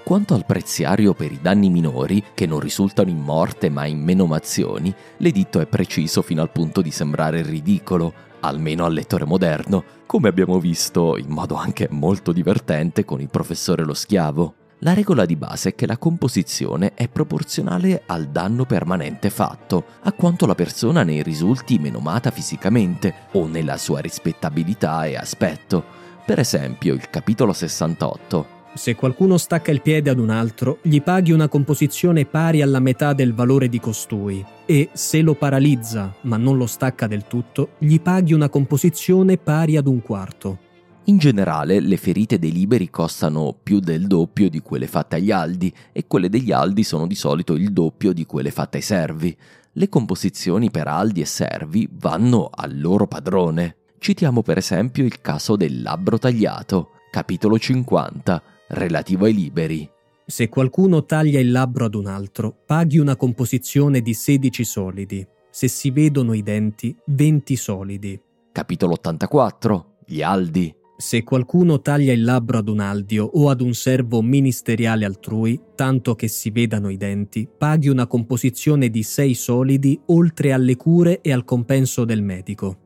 [0.03, 4.93] Quanto al preziario per i danni minori, che non risultano in morte ma in menomazioni,
[5.19, 10.59] l'editto è preciso fino al punto di sembrare ridicolo, almeno al lettore moderno, come abbiamo
[10.59, 14.55] visto in modo anche molto divertente con il professore Lo Schiavo.
[14.79, 20.11] La regola di base è che la composizione è proporzionale al danno permanente fatto, a
[20.11, 25.85] quanto la persona ne risulti menomata fisicamente o nella sua rispettabilità e aspetto.
[26.27, 31.33] Per esempio, il capitolo 68 Se qualcuno stacca il piede ad un altro, gli paghi
[31.33, 36.57] una composizione pari alla metà del valore di costui e, se lo paralizza ma non
[36.57, 40.59] lo stacca del tutto, gli paghi una composizione pari ad un quarto.
[41.05, 45.75] In generale, le ferite dei liberi costano più del doppio di quelle fatte agli aldi
[45.91, 49.37] e quelle degli aldi sono di solito il doppio di quelle fatte ai servi.
[49.73, 53.77] Le composizioni per aldi e servi vanno al loro padrone.
[53.99, 59.89] Citiamo per esempio il caso del labbro tagliato, capitolo 50, relativo ai liberi.
[60.27, 65.27] Se qualcuno taglia il labbro ad un altro, paghi una composizione di 16 solidi.
[65.51, 68.21] Se si vedono i denti, 20 solidi.
[68.53, 70.73] Capitolo 84, gli aldi.
[70.97, 76.15] Se qualcuno taglia il labbro ad un aldio o ad un servo ministeriale altrui, tanto
[76.15, 81.33] che si vedano i denti, paghi una composizione di 6 solidi oltre alle cure e
[81.33, 82.77] al compenso del medico.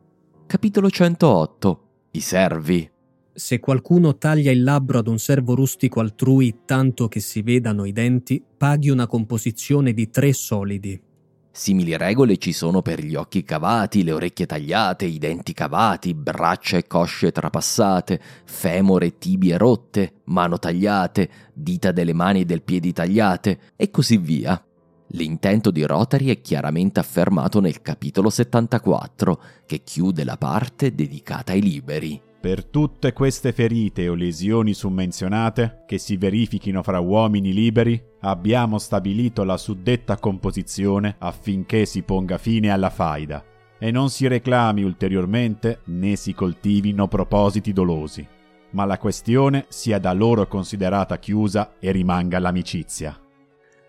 [0.47, 1.81] Capitolo 108.
[2.13, 2.93] I servi.
[3.37, 7.91] Se qualcuno taglia il labbro ad un servo rustico altrui tanto che si vedano i
[7.91, 11.03] denti, paghi una composizione di 3 solidi.
[11.51, 16.77] Simili regole ci sono per gli occhi cavati, le orecchie tagliate, i denti cavati, braccia
[16.77, 22.93] e cosce trapassate, femore e tibie rotte, mano tagliate, dita delle mani e del piedi
[22.93, 24.65] tagliate, e così via.
[25.09, 31.63] L'intento di Rotary è chiaramente affermato nel capitolo 74, che chiude la parte dedicata ai
[31.63, 32.33] liberi.
[32.45, 39.45] Per tutte queste ferite o lesioni summenzionate, che si verifichino fra uomini liberi, abbiamo stabilito
[39.45, 43.43] la suddetta composizione affinché si ponga fine alla faida
[43.79, 48.29] e non si reclami ulteriormente né si coltivino propositi dolosi,
[48.73, 53.19] ma la questione sia da loro considerata chiusa e rimanga l'amicizia.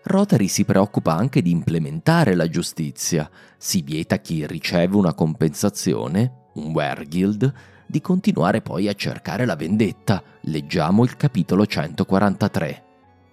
[0.04, 3.28] Rotary si preoccupa anche di implementare la giustizia.
[3.58, 10.22] Si vieta chi riceve una compensazione, un wergild, di continuare poi a cercare la vendetta.
[10.42, 12.84] Leggiamo il capitolo 143.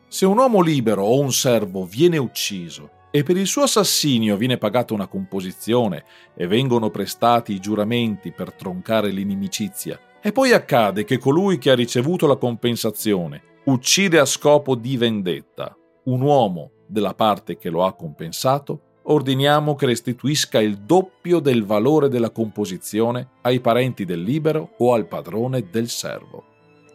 [0.07, 4.57] Se un uomo libero o un servo viene ucciso e per il suo assassinio viene
[4.57, 6.03] pagata una composizione
[6.35, 11.75] e vengono prestati i giuramenti per troncare l'inimicizia, e poi accade che colui che ha
[11.75, 17.93] ricevuto la compensazione uccide a scopo di vendetta un uomo della parte che lo ha
[17.93, 24.93] compensato, ordiniamo che restituisca il doppio del valore della composizione ai parenti del libero o
[24.93, 26.45] al padrone del servo.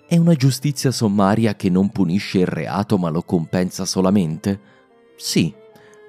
[0.06, 4.58] È una giustizia sommaria che non punisce il reato ma lo compensa solamente?
[5.16, 5.52] Sì,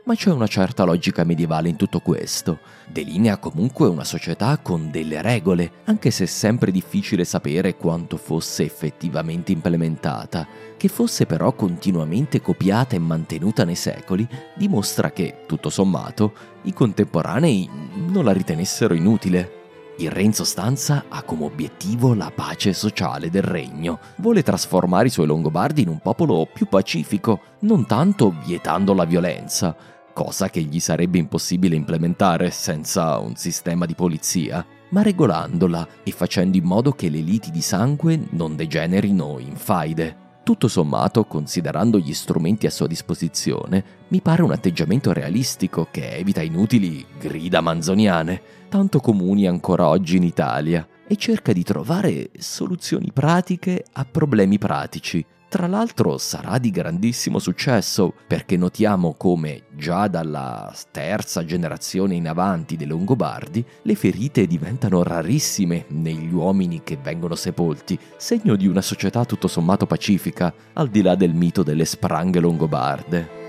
[0.06, 2.60] ma c'è una certa logica medievale in tutto questo.
[2.88, 8.64] Delinea comunque una società con delle regole, anche se è sempre difficile sapere quanto fosse
[8.64, 10.48] effettivamente implementata
[10.80, 16.34] che fosse però continuamente copiata e mantenuta nei secoli, dimostra che, tutto sommato,
[16.64, 17.70] i contemporanei
[18.08, 19.59] non la ritenessero inutile.
[20.00, 25.10] Il re in sostanza ha come obiettivo la pace sociale del regno, vuole trasformare i
[25.10, 29.76] suoi longobardi in un popolo più pacifico, non tanto vietando la violenza,
[30.14, 36.56] cosa che gli sarebbe impossibile implementare senza un sistema di polizia, ma regolandola e facendo
[36.56, 40.29] in modo che le liti di sangue non degenerino in faide.
[40.50, 46.42] Tutto sommato, considerando gli strumenti a sua disposizione, mi pare un atteggiamento realistico che evita
[46.42, 53.86] inutili grida manzoniane, tanto comuni ancora oggi in Italia, e cerca di trovare soluzioni pratiche
[53.94, 61.44] a problemi pratici, tra l'altro sarà di grandissimo successo perché notiamo come già dalla terza
[61.44, 68.56] generazione in avanti dei Longobardi le ferite diventano rarissime negli uomini che vengono sepolti, segno
[68.56, 73.49] di una società tutto sommato pacifica, al di là del mito delle spranghe longobarde.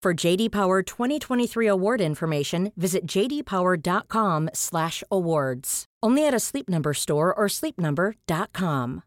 [0.00, 5.86] For JD Power 2023 award information, visit jdpower.com/awards.
[6.00, 9.02] Only at a Sleep Number store or sleepnumber.com.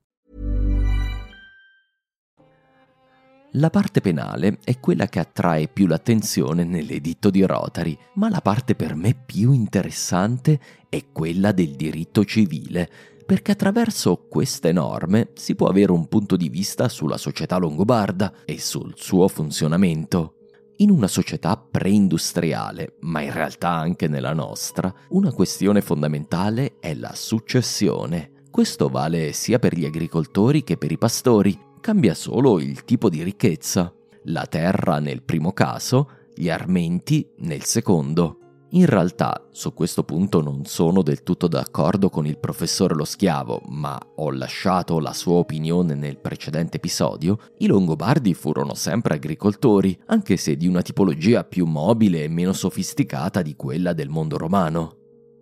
[3.56, 8.76] La parte penale è quella che attrae più l'attenzione nell'editto di Rotary, ma la parte
[8.76, 12.90] per me più interessante è quella del diritto civile,
[13.26, 18.60] perché attraverso queste norme si può avere un punto di vista sulla società longobarda e
[18.60, 20.36] sul suo funzionamento.
[20.82, 27.14] In una società preindustriale, ma in realtà anche nella nostra, una questione fondamentale è la
[27.14, 28.32] successione.
[28.50, 33.22] Questo vale sia per gli agricoltori che per i pastori, cambia solo il tipo di
[33.22, 33.94] ricchezza.
[34.24, 38.41] La terra nel primo caso, gli armenti nel secondo.
[38.74, 43.64] In realtà, su questo punto non sono del tutto d'accordo con il professore Lo Schiavo,
[43.68, 50.38] ma ho lasciato la sua opinione nel precedente episodio, i Longobardi furono sempre agricoltori, anche
[50.38, 54.96] se di una tipologia più mobile e meno sofisticata di quella del mondo romano.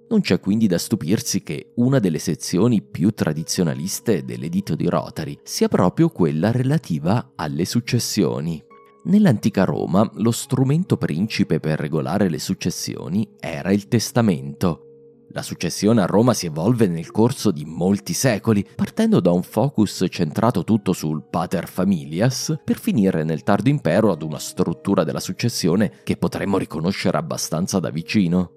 [0.09, 5.67] Non c'è quindi da stupirsi che una delle sezioni più tradizionaliste dell'editto di Rotary sia
[5.67, 8.65] proprio quella relativa alle successioni.
[9.01, 14.83] Nell'antica Roma lo strumento principe per regolare le successioni era il testamento.
[15.31, 20.05] La successione a Roma si evolve nel corso di molti secoli, partendo da un focus
[20.09, 25.99] centrato tutto sul pater familias, per finire nel tardo impero ad una struttura della successione
[26.03, 28.51] che potremmo riconoscere abbastanza da vicino.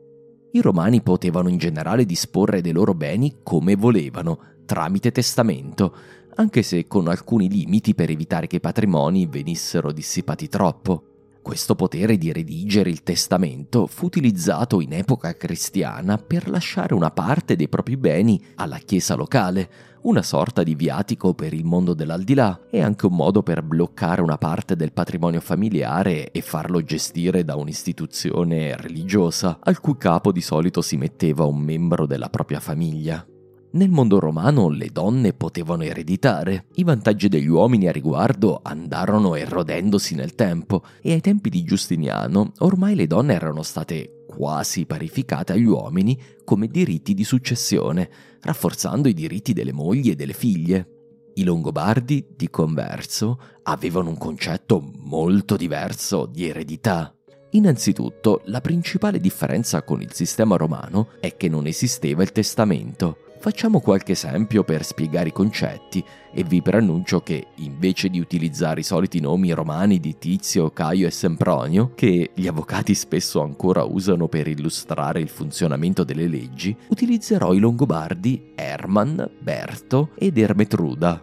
[0.52, 5.94] I romani potevano in generale disporre dei loro beni come volevano, tramite testamento,
[6.36, 11.04] anche se con alcuni limiti per evitare che i patrimoni venissero dissipati troppo.
[11.42, 17.56] Questo potere di redigere il testamento fu utilizzato in epoca cristiana per lasciare una parte
[17.56, 19.68] dei propri beni alla chiesa locale,
[20.02, 24.38] una sorta di viatico per il mondo dell'aldilà e anche un modo per bloccare una
[24.38, 30.80] parte del patrimonio familiare e farlo gestire da un'istituzione religiosa, al cui capo di solito
[30.80, 33.26] si metteva un membro della propria famiglia.
[33.74, 40.14] Nel mondo romano le donne potevano ereditare, i vantaggi degli uomini a riguardo andarono erodendosi
[40.14, 45.64] nel tempo e ai tempi di Giustiniano ormai le donne erano state quasi parificate agli
[45.64, 48.10] uomini come diritti di successione,
[48.42, 50.88] rafforzando i diritti delle mogli e delle figlie.
[51.34, 57.14] I Longobardi, di converso, avevano un concetto molto diverso di eredità.
[57.52, 63.16] Innanzitutto, la principale differenza con il sistema romano è che non esisteva il testamento.
[63.42, 66.00] Facciamo qualche esempio per spiegare i concetti
[66.32, 71.10] e vi preannuncio che invece di utilizzare i soliti nomi romani di Tizio, Caio e
[71.10, 77.58] Sempronio, che gli avvocati spesso ancora usano per illustrare il funzionamento delle leggi, utilizzerò i
[77.58, 81.20] longobardi Herman, Berto ed Ermetruda.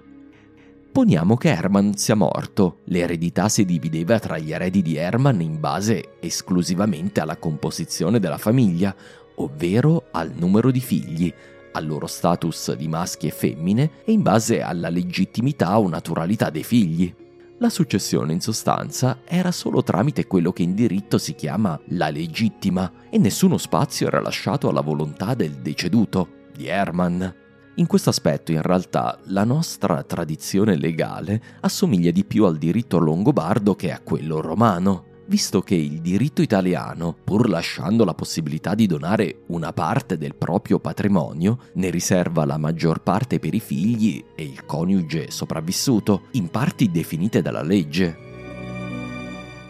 [0.91, 6.17] Poniamo che Herman sia morto, l'eredità si divideva tra gli eredi di Herman in base
[6.19, 8.93] esclusivamente alla composizione della famiglia,
[9.35, 11.33] ovvero al numero di figli,
[11.71, 16.63] al loro status di maschi e femmine e in base alla legittimità o naturalità dei
[16.63, 17.13] figli.
[17.59, 22.89] La successione in sostanza era solo tramite quello che in diritto si chiama la legittima
[23.09, 27.35] e nessuno spazio era lasciato alla volontà del deceduto, di Herman.
[27.75, 33.75] In questo aspetto in realtà la nostra tradizione legale assomiglia di più al diritto longobardo
[33.75, 39.43] che a quello romano visto che il diritto italiano, pur lasciando la possibilità di donare
[39.47, 44.65] una parte del proprio patrimonio, ne riserva la maggior parte per i figli e il
[44.65, 48.17] coniuge sopravvissuto, in parti definite dalla legge.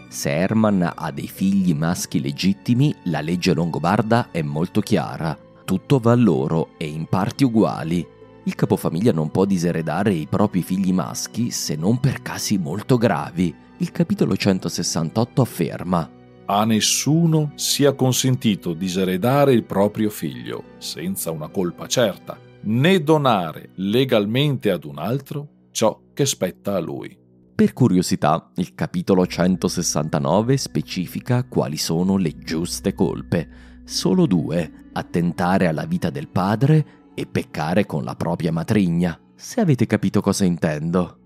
[0.08, 5.38] Se Herman ha dei figli maschi legittimi, la legge longobarda è molto chiara.
[5.66, 8.04] Tutto va loro e in parti uguali.
[8.44, 13.68] Il capofamiglia non può diseredare i propri figli maschi se non per casi molto gravi
[13.80, 16.10] il capitolo 168 afferma
[16.52, 24.70] a nessuno sia consentito diseredare il proprio figlio senza una colpa certa, né donare legalmente
[24.72, 27.16] ad un altro ciò che spetta a lui.
[27.54, 33.48] Per curiosità, il capitolo 169 specifica quali sono le giuste colpe.
[33.84, 39.86] Solo due, attentare alla vita del padre e peccare con la propria matrigna, se avete
[39.86, 41.19] capito cosa intendo.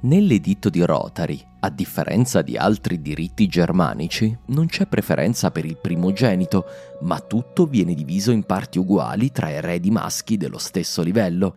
[0.00, 6.64] Nell'editto di Rotary, a differenza di altri diritti germanici, non c'è preferenza per il primogenito,
[7.00, 11.56] ma tutto viene diviso in parti uguali tra eredi maschi dello stesso livello.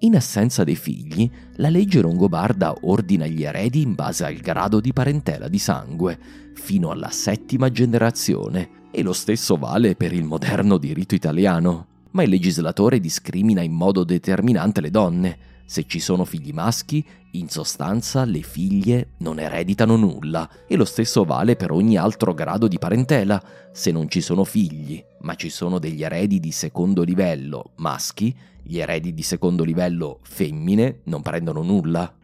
[0.00, 4.92] In assenza dei figli, la legge longobarda ordina gli eredi in base al grado di
[4.92, 6.18] parentela di sangue,
[6.54, 11.86] fino alla settima generazione, e lo stesso vale per il moderno diritto italiano.
[12.10, 15.38] Ma il legislatore discrimina in modo determinante le donne.
[15.70, 21.24] Se ci sono figli maschi, in sostanza le figlie non ereditano nulla e lo stesso
[21.24, 23.42] vale per ogni altro grado di parentela.
[23.70, 28.78] Se non ci sono figli, ma ci sono degli eredi di secondo livello maschi, gli
[28.78, 32.16] eredi di secondo livello femmine non prendono nulla.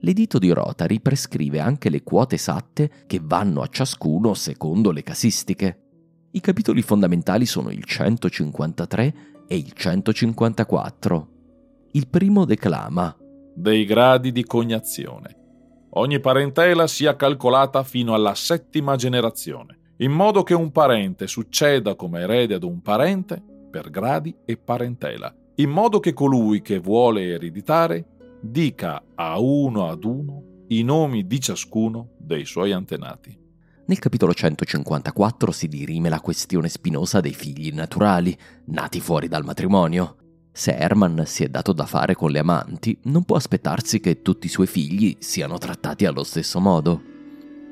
[0.00, 5.80] L'edito di Rotary prescrive anche le quote esatte che vanno a ciascuno secondo le casistiche.
[6.32, 9.14] I capitoli fondamentali sono il 153
[9.48, 11.35] e il 154.
[11.96, 13.16] Il primo declama
[13.54, 15.34] dei gradi di cognazione.
[15.92, 22.20] Ogni parentela sia calcolata fino alla settima generazione, in modo che un parente succeda come
[22.20, 28.04] erede ad un parente per gradi e parentela, in modo che colui che vuole ereditare
[28.42, 33.34] dica a uno ad uno i nomi di ciascuno dei suoi antenati.
[33.86, 38.36] Nel capitolo 154 si dirime la questione spinosa dei figli naturali,
[38.66, 40.16] nati fuori dal matrimonio.
[40.56, 44.46] Se Herman si è dato da fare con le amanti, non può aspettarsi che tutti
[44.46, 47.02] i suoi figli siano trattati allo stesso modo.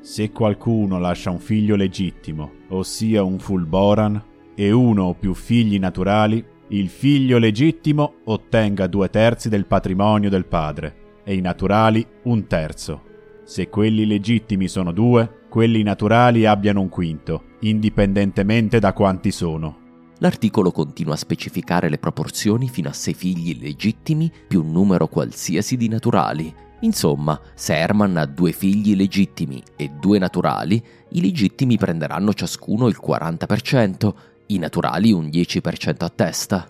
[0.01, 4.23] Se qualcuno lascia un figlio legittimo, ossia un fulboran,
[4.53, 10.45] e uno o più figli naturali, il figlio legittimo ottenga due terzi del patrimonio del
[10.45, 13.01] padre e i naturali un terzo.
[13.45, 19.84] Se quelli legittimi sono due, quelli naturali abbiano un quinto, indipendentemente da quanti sono.
[20.19, 25.75] L'articolo continua a specificare le proporzioni fino a sei figli legittimi più un numero qualsiasi
[25.75, 26.53] di naturali.
[26.81, 32.99] Insomma, se Herman ha due figli legittimi e due naturali, i legittimi prenderanno ciascuno il
[33.03, 34.13] 40%,
[34.47, 36.67] i naturali un 10% a testa.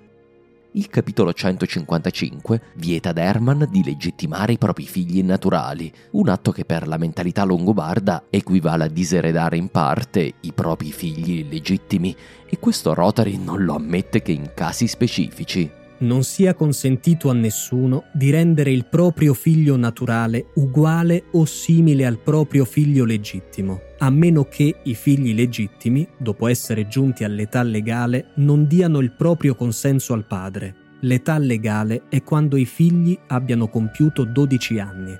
[0.77, 6.65] Il capitolo 155 vieta ad Herman di legittimare i propri figli naturali, un atto che
[6.65, 12.13] per la mentalità longobarda equivale a diseredare in parte i propri figli legittimi,
[12.45, 15.83] e questo Rotary non lo ammette che in casi specifici.
[15.97, 22.19] Non sia consentito a nessuno di rendere il proprio figlio naturale uguale o simile al
[22.19, 28.67] proprio figlio legittimo, a meno che i figli legittimi, dopo essere giunti all'età legale, non
[28.67, 30.75] diano il proprio consenso al padre.
[31.01, 35.17] L'età legale è quando i figli abbiano compiuto 12 anni.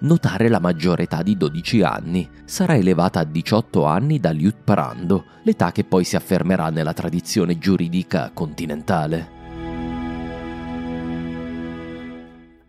[0.00, 5.24] Notare la maggiore età di 12 anni sarà elevata a 18 anni da Liut Parando,
[5.44, 9.39] l'età che poi si affermerà nella tradizione giuridica continentale.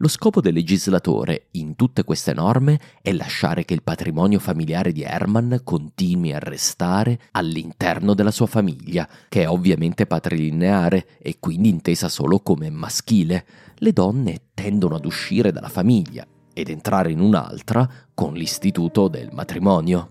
[0.01, 5.03] Lo scopo del legislatore in tutte queste norme è lasciare che il patrimonio familiare di
[5.03, 12.09] Herman continui a restare all'interno della sua famiglia, che è ovviamente patrilineare e quindi intesa
[12.09, 13.45] solo come maschile.
[13.75, 20.09] Le donne tendono ad uscire dalla famiglia ed entrare in un'altra con l'istituto del matrimonio.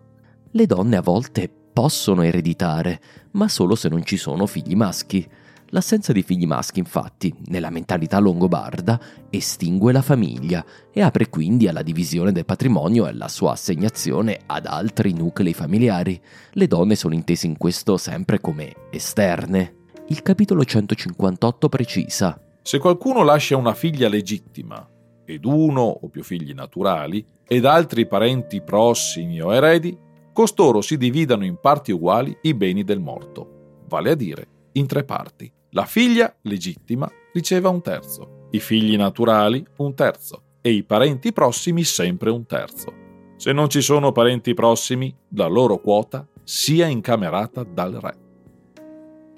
[0.53, 3.01] Le donne a volte possono ereditare,
[3.33, 5.29] ma solo se non ci sono figli maschi.
[5.73, 9.01] L'assenza di figli maschi, infatti, nella mentalità longobarda,
[9.31, 14.67] estingue la famiglia e apre quindi alla divisione del patrimonio e alla sua assegnazione ad
[14.67, 16.21] altri nuclei familiari.
[16.53, 19.77] Le donne sono intese in questo sempre come esterne.
[20.09, 24.85] Il capitolo 158 precisa Se qualcuno lascia una figlia legittima
[25.25, 29.97] ed uno o più figli naturali ed altri parenti prossimi o eredi,
[30.33, 35.05] costoro si dividano in parti uguali i beni del morto, vale a dire in tre
[35.05, 35.53] parti.
[35.73, 41.85] La figlia legittima riceva un terzo, i figli naturali un terzo e i parenti prossimi
[41.85, 42.93] sempre un terzo.
[43.37, 48.19] Se non ci sono parenti prossimi, la loro quota sia incamerata dal re.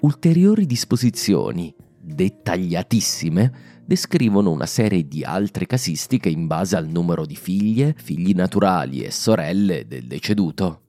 [0.01, 1.71] Ulteriori disposizioni,
[2.01, 9.03] dettagliatissime, descrivono una serie di altre casistiche in base al numero di figlie, figli naturali
[9.03, 10.82] e sorelle del deceduto.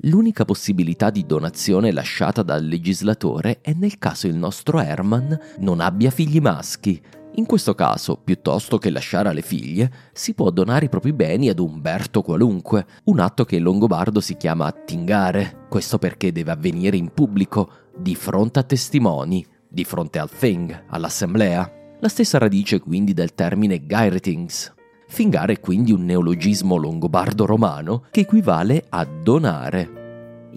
[0.00, 6.10] L'unica possibilità di donazione lasciata dal legislatore è nel caso il nostro Herman non abbia
[6.10, 7.00] figli maschi.
[7.36, 11.58] In questo caso, piuttosto che lasciare alle figlie, si può donare i propri beni ad
[11.58, 15.66] Umberto qualunque, un atto che in longobardo si chiama attingare.
[15.68, 21.70] Questo perché deve avvenire in pubblico, di fronte a testimoni, di fronte al Thing, all'assemblea.
[22.00, 24.72] La stessa radice quindi del termine Geiretings,
[25.08, 30.04] Fingare è quindi un neologismo longobardo-romano che equivale a donare.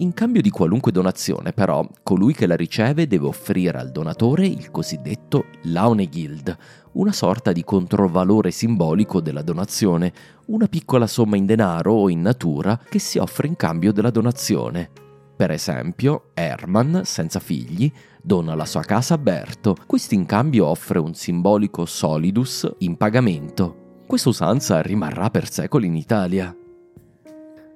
[0.00, 4.70] In cambio di qualunque donazione, però, colui che la riceve deve offrire al donatore il
[4.70, 6.56] cosiddetto Launegild,
[6.92, 10.12] una sorta di controvalore simbolico della donazione,
[10.46, 14.90] una piccola somma in denaro o in natura che si offre in cambio della donazione.
[15.36, 17.90] Per esempio, Herman, senza figli,
[18.22, 23.79] dona la sua casa a Berto, questo in cambio offre un simbolico solidus in pagamento.
[24.10, 26.52] Questa usanza rimarrà per secoli in Italia.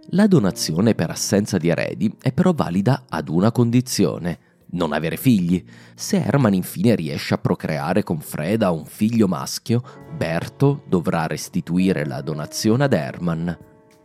[0.08, 4.38] La donazione per assenza di eredi è però valida ad una condizione,
[4.70, 5.64] non avere figli.
[5.94, 9.80] Se Herman infine riesce a procreare con Freda un figlio maschio,
[10.16, 13.56] Berto dovrà restituire la donazione ad Herman.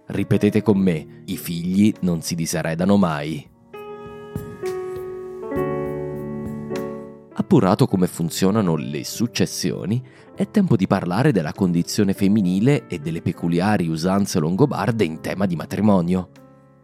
[0.06, 3.50] Ripetete con me, i figli non si diseredano mai.
[7.34, 10.06] Appurato come funzionano le successioni,
[10.40, 15.58] è tempo di parlare della condizione femminile e delle peculiari usanze longobarde in tema di
[15.58, 16.30] matrimonio.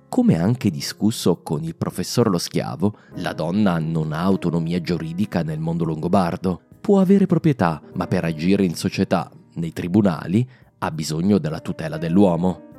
[0.10, 5.60] Come anche discusso con il professor Lo Schiavo, la donna non ha autonomia giuridica nel
[5.60, 6.64] mondo longobardo.
[6.82, 10.46] Può avere proprietà, ma per agire in società, nei tribunali,
[10.80, 12.75] ha bisogno della tutela dell'uomo.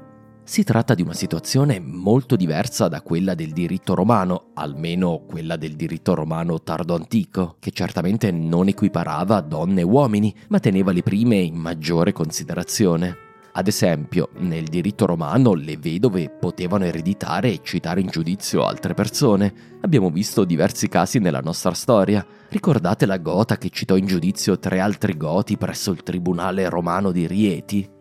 [0.48, 5.74] Si tratta di una situazione molto diversa da quella del diritto romano, almeno quella del
[5.74, 11.56] diritto romano tardo-antico, che certamente non equiparava donne e uomini, ma teneva le prime in
[11.56, 13.16] maggiore considerazione.
[13.54, 19.52] Ad esempio, nel diritto romano le vedove potevano ereditare e citare in giudizio altre persone.
[19.80, 22.24] Abbiamo visto diversi casi nella nostra storia.
[22.50, 27.26] Ricordate la gota che citò in giudizio tre altri goti presso il tribunale romano di
[27.26, 27.94] Rieti?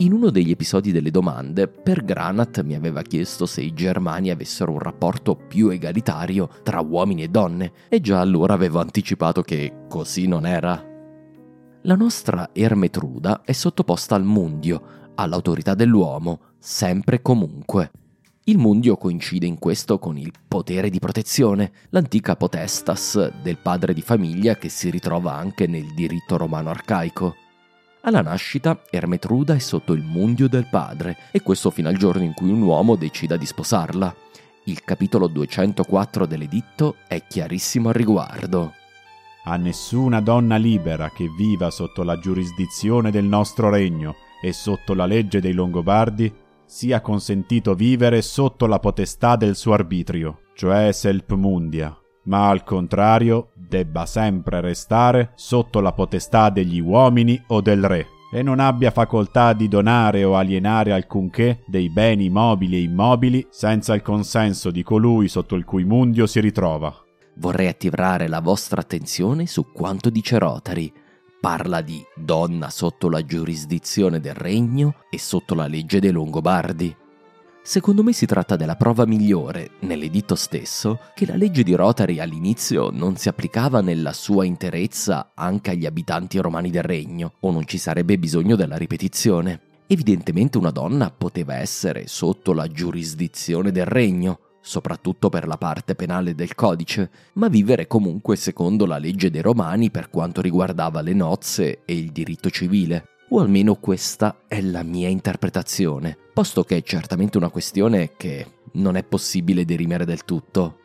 [0.00, 4.70] In uno degli episodi delle domande, Per Granat mi aveva chiesto se i germani avessero
[4.70, 10.28] un rapporto più egalitario tra uomini e donne, e già allora avevo anticipato che così
[10.28, 10.80] non era.
[11.82, 17.90] La nostra Ermetruda è sottoposta al mundio, all'autorità dell'uomo, sempre e comunque.
[18.44, 24.02] Il mundio coincide in questo con il potere di protezione, l'antica potestas del padre di
[24.02, 27.34] famiglia che si ritrova anche nel diritto romano arcaico.
[28.08, 32.32] Alla nascita Ermetruda è sotto il mundio del padre e questo fino al giorno in
[32.32, 34.14] cui un uomo decida di sposarla.
[34.64, 38.72] Il capitolo 204 dell'editto è chiarissimo al riguardo
[39.44, 45.04] a nessuna donna libera che viva sotto la giurisdizione del nostro regno e sotto la
[45.04, 46.32] legge dei Longobardi
[46.64, 51.94] sia consentito vivere sotto la potestà del suo arbitrio, cioè selp mundia,
[52.24, 58.42] ma al contrario debba sempre restare sotto la potestà degli uomini o del re, e
[58.42, 64.02] non abbia facoltà di donare o alienare alcunché dei beni mobili e immobili senza il
[64.02, 67.02] consenso di colui sotto il cui mundio si ritrova
[67.38, 70.92] vorrei attirare la vostra attenzione su quanto dice Rotary.
[71.40, 76.96] Parla di donna sotto la giurisdizione del regno e sotto la legge dei Longobardi.
[77.68, 82.88] Secondo me si tratta della prova migliore, nell'editto stesso, che la legge di Rotary all'inizio
[82.88, 87.76] non si applicava nella sua interezza anche agli abitanti romani del regno, o non ci
[87.76, 89.60] sarebbe bisogno della ripetizione.
[89.86, 96.34] Evidentemente una donna poteva essere sotto la giurisdizione del regno, soprattutto per la parte penale
[96.34, 101.80] del codice, ma vivere comunque secondo la legge dei Romani per quanto riguardava le nozze
[101.84, 103.17] e il diritto civile.
[103.30, 108.96] O almeno questa è la mia interpretazione, posto che è certamente una questione che non
[108.96, 110.78] è possibile derimere del tutto.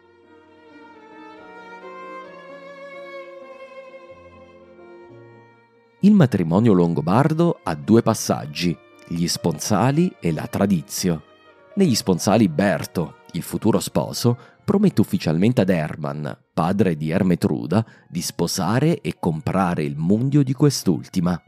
[6.01, 8.77] Il matrimonio longobardo ha due passaggi,
[9.07, 11.23] gli sponsali e la tradizio.
[11.75, 18.99] Negli sponsali Berto, il futuro sposo, promette ufficialmente ad Herman, padre di Ermetruda, di sposare
[18.99, 21.41] e comprare il mundio di quest'ultima.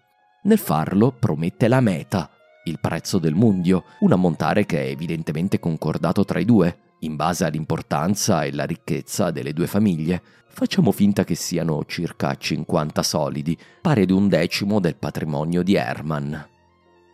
[0.46, 2.30] Nel farlo promette la meta,
[2.66, 7.46] il prezzo del mundio, un ammontare che è evidentemente concordato tra i due, in base
[7.46, 10.22] all'importanza e alla ricchezza delle due famiglie.
[10.48, 16.50] Facciamo finta che siano circa 50 solidi, pari ad un decimo del patrimonio di Herman.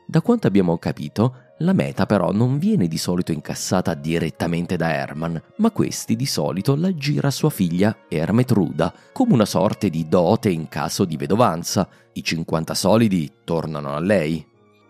[0.05, 5.41] Da quanto abbiamo capito, la meta però non viene di solito incassata direttamente da Herman,
[5.57, 10.49] ma questi di solito la gira a sua figlia Ermetruda, come una sorte di dote
[10.49, 11.87] in caso di vedovanza.
[12.13, 14.45] I 50 solidi tornano a lei.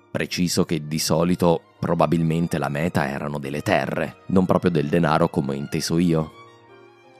[0.10, 5.52] Preciso che di solito probabilmente la meta erano delle terre, non proprio del denaro come
[5.52, 6.32] ho inteso io.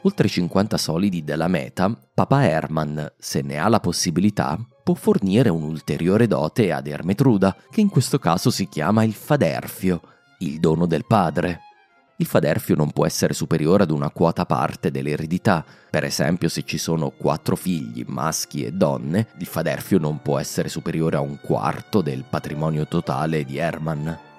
[0.04, 5.50] Oltre i 50 solidi della meta, Papa Herman, se ne ha la possibilità, può fornire
[5.50, 10.02] un'ulteriore dote ad Ermetruda, che in questo caso si chiama il faderfio,
[10.40, 11.62] il dono del padre.
[12.18, 15.66] Il faderfio non può essere superiore ad una quota parte dell'eredità.
[15.90, 20.70] Per esempio, se ci sono quattro figli, maschi e donne, il faderfio non può essere
[20.70, 24.31] superiore a un quarto del patrimonio totale di Herman.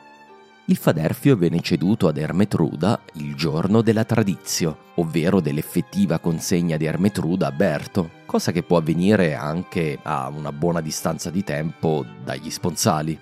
[0.67, 7.49] Il faderfio venne ceduto ad Ermetruda il giorno della tradizio, ovvero dell'effettiva consegna di Ermetruda
[7.49, 13.19] a Berto, cosa che può avvenire anche a una buona distanza di tempo dagli sponsali.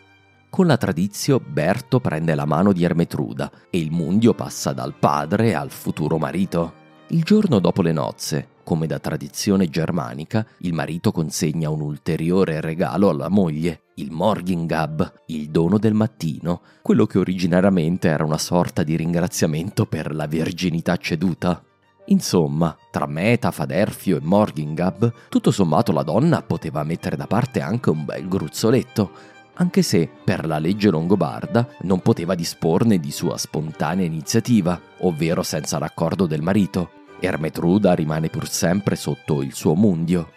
[0.51, 5.55] Con la tradizio Berto prende la mano di Ermetruda e il mundio passa dal padre
[5.55, 6.75] al futuro marito.
[7.09, 13.09] Il giorno dopo le nozze, come da tradizione germanica, il marito consegna un ulteriore regalo
[13.09, 18.97] alla moglie, il Morgingab, il dono del mattino, quello che originariamente era una sorta di
[18.97, 21.63] ringraziamento per la verginità ceduta.
[22.07, 27.91] Insomma, tra Meta, Faderfio e Morgingab, tutto sommato la donna poteva mettere da parte anche
[27.91, 29.11] un bel gruzzoletto,
[29.55, 35.79] anche se per la legge longobarda non poteva disporne di sua spontanea iniziativa, ovvero senza
[35.79, 36.93] l'accordo del marito.
[37.21, 40.31] Ermetruda rimane pur sempre sotto il suo mundio.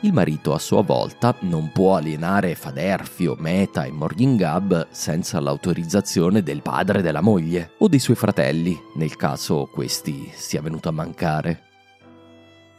[0.00, 6.60] Il marito a sua volta non può alienare Faderfio, Meta e Morgingab senza l'autorizzazione del
[6.60, 11.62] padre della moglie o dei suoi fratelli, nel caso questi sia venuto a mancare.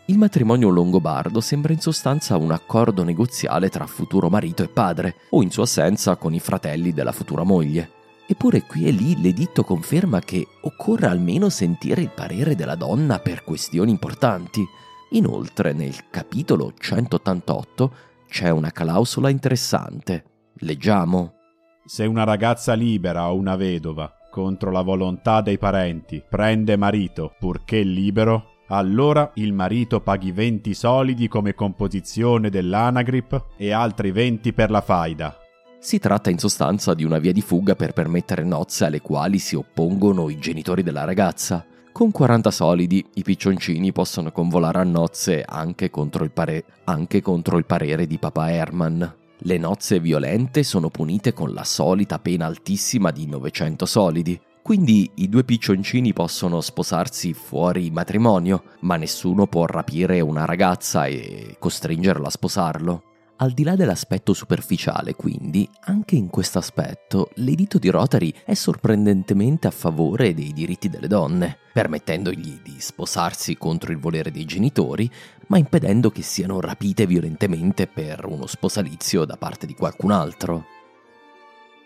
[0.06, 5.42] Il matrimonio longobardo sembra in sostanza un accordo negoziale tra futuro marito e padre, o
[5.42, 7.97] in sua assenza con i fratelli della futura moglie.
[8.30, 13.46] Eppure qui e lì l'editto conferma che occorre almeno sentire il parere della donna per
[13.46, 14.66] questioni importanti.
[15.12, 17.92] Inoltre nel capitolo 188
[18.28, 20.26] c'è una clausola interessante.
[20.56, 21.36] Leggiamo.
[21.86, 27.82] Se una ragazza libera o una vedova, contro la volontà dei parenti, prende marito, purché
[27.82, 34.82] libero, allora il marito paghi 20 solidi come composizione dell'anagrip e altri 20 per la
[34.82, 35.38] faida,
[35.88, 39.56] si tratta in sostanza di una via di fuga per permettere nozze alle quali si
[39.56, 41.66] oppongono i genitori della ragazza.
[41.94, 47.58] Con 40 solidi i piccioncini possono convolare a nozze anche contro il, pare- anche contro
[47.58, 49.16] il parere di papà Herman.
[49.38, 54.38] Le nozze violente sono punite con la solita pena altissima di 900 solidi.
[54.62, 61.56] Quindi i due piccioncini possono sposarsi fuori matrimonio, ma nessuno può rapire una ragazza e
[61.58, 63.07] costringerla a sposarlo.
[63.40, 69.68] Al di là dell'aspetto superficiale, quindi, anche in questo aspetto, l'edito di Rotary è sorprendentemente
[69.68, 75.08] a favore dei diritti delle donne, permettendogli di sposarsi contro il volere dei genitori,
[75.50, 80.66] ma impedendo che siano rapite violentemente per uno sposalizio da parte di qualcun altro.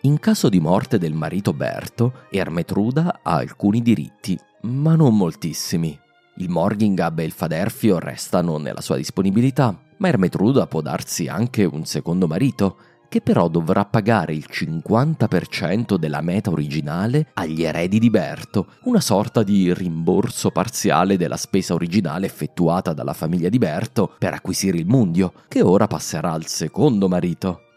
[0.04, 6.01] In caso di morte del marito Berto, Ermetruda ha alcuni diritti, ma non moltissimi.
[6.36, 11.84] Il Morgingab e il Faderfio restano nella sua disponibilità, ma Ermetruda può darsi anche un
[11.84, 12.76] secondo marito,
[13.12, 19.42] che però dovrà pagare il 50% della meta originale agli eredi di Berto, una sorta
[19.42, 25.34] di rimborso parziale della spesa originale effettuata dalla famiglia di Berto per acquisire il mundio,
[25.48, 27.71] che ora passerà al secondo marito.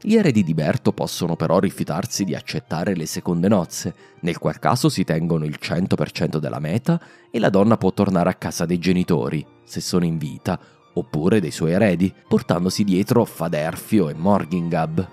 [0.00, 4.88] Gli eredi di Berto possono però rifiutarsi di accettare le seconde nozze, nel qual caso
[4.88, 9.44] si tengono il 100% della meta e la donna può tornare a casa dei genitori,
[9.64, 10.60] se sono in vita,
[10.92, 15.08] oppure dei suoi eredi, portandosi dietro Faderfio e Morgingab.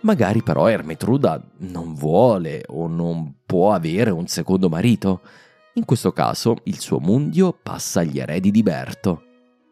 [0.00, 5.20] Magari però Ermetruda non vuole o non può avere un secondo marito.
[5.74, 9.22] In questo caso il suo mundio passa agli eredi di Berto.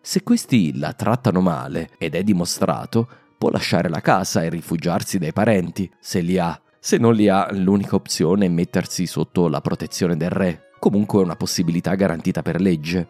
[0.00, 3.08] Se questi la trattano male, ed è dimostrato,
[3.44, 6.58] può lasciare la casa e rifugiarsi dai parenti, se li ha.
[6.78, 10.70] Se non li ha, l'unica opzione è mettersi sotto la protezione del re.
[10.78, 13.06] Comunque è una possibilità garantita per legge.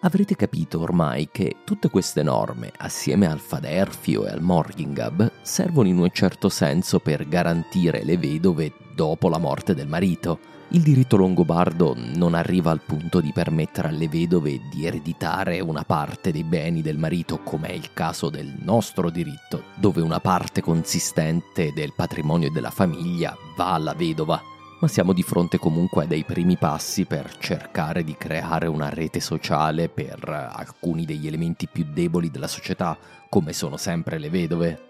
[0.00, 5.98] Avrete capito ormai che tutte queste norme, assieme al Faderfio e al Morgingab, servono in
[5.98, 10.38] un certo senso per garantire le vedove dopo la morte del marito.
[10.70, 16.30] Il diritto longobardo non arriva al punto di permettere alle vedove di ereditare una parte
[16.30, 21.72] dei beni del marito, come è il caso del nostro diritto, dove una parte consistente
[21.72, 24.42] del patrimonio della famiglia va alla vedova
[24.80, 29.18] ma siamo di fronte comunque a dei primi passi per cercare di creare una rete
[29.18, 32.96] sociale per alcuni degli elementi più deboli della società,
[33.28, 34.82] come sono sempre le vedove.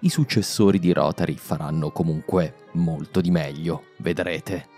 [0.00, 4.75] I successori di Rotary faranno comunque molto di meglio, vedrete.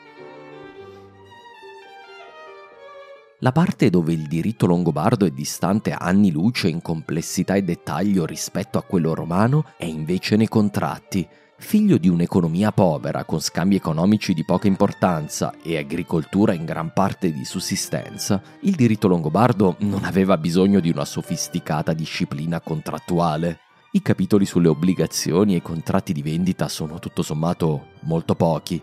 [3.41, 8.79] La parte dove il diritto longobardo è distante anni luce in complessità e dettaglio rispetto
[8.79, 11.27] a quello romano è invece nei contratti,
[11.61, 17.33] Figlio di un'economia povera, con scambi economici di poca importanza e agricoltura in gran parte
[17.33, 23.59] di sussistenza, il diritto longobardo non aveva bisogno di una sofisticata disciplina contrattuale.
[23.91, 28.81] I capitoli sulle obbligazioni e i contratti di vendita sono tutto sommato molto pochi.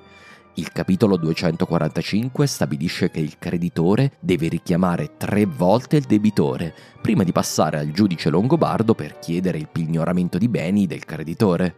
[0.57, 7.33] Il capitolo 245 stabilisce che il creditore deve richiamare tre volte il debitore prima di
[7.33, 11.75] passare al giudice longobardo per chiedere il pignoramento di beni del creditore.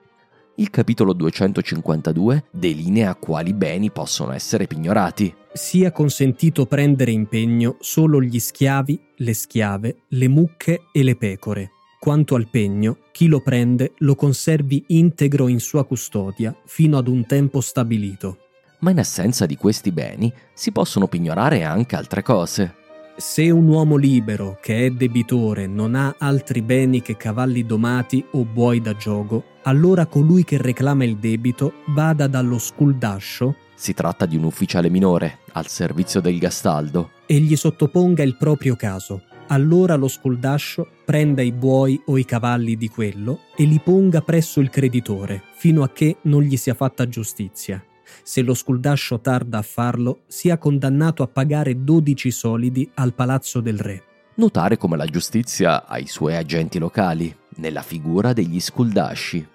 [0.57, 5.33] Il capitolo 252 delinea quali beni possono essere pignorati.
[5.53, 11.71] Sia consentito prendere impegno solo gli schiavi, le schiave, le mucche e le pecore.
[11.99, 17.25] Quanto al pegno, chi lo prende lo conservi integro in sua custodia fino ad un
[17.25, 18.37] tempo stabilito.
[18.79, 22.75] Ma in assenza di questi beni si possono pignorare anche altre cose.
[23.17, 28.45] Se un uomo libero che è debitore non ha altri beni che cavalli domati o
[28.45, 34.35] buoi da giogo, allora colui che reclama il debito vada dallo sculdascio si tratta di
[34.35, 39.21] un ufficiale minore al servizio del Gastaldo e gli sottoponga il proprio caso.
[39.49, 44.59] Allora lo sculdascio prenda i buoi o i cavalli di quello e li ponga presso
[44.59, 47.81] il creditore, fino a che non gli sia fatta giustizia.
[48.27, 53.79] Se lo sculdascio tarda a farlo, sia condannato a pagare 12 solidi al palazzo del
[53.79, 54.03] re.
[54.33, 59.47] Notare come la giustizia ha i suoi agenti locali, nella figura degli sculdasci.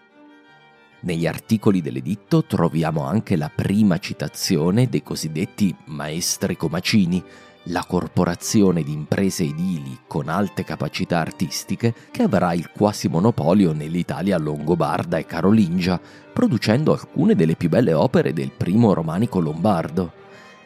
[1.01, 7.23] Negli articoli dell'editto troviamo anche la prima citazione dei cosiddetti maestri comacini,
[7.67, 14.39] la corporazione di imprese edili con alte capacità artistiche che avrà il quasi monopolio nell'Italia
[14.39, 16.01] longobarda e carolingia,
[16.33, 20.22] producendo alcune delle più belle opere del primo romanico lombardo.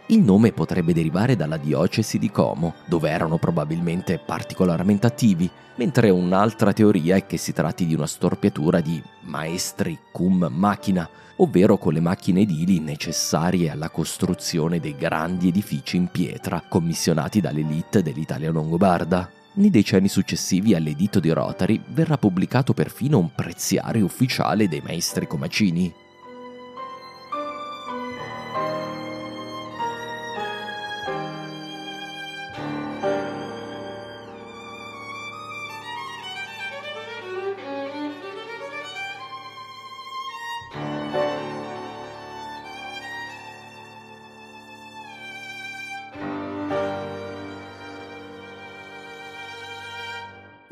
[0.09, 6.73] Il nome potrebbe derivare dalla diocesi di Como, dove erano probabilmente particolarmente attivi, mentre un'altra
[6.73, 11.99] teoria è che si tratti di una storpiatura di maestri cum machina, ovvero con le
[11.99, 19.29] macchine edili necessarie alla costruzione dei grandi edifici in pietra commissionati dall'elite dell'Italia longobarda.
[19.55, 25.93] Nei decenni successivi all'editto di Rotary verrà pubblicato perfino un preziario ufficiale dei maestri comacini,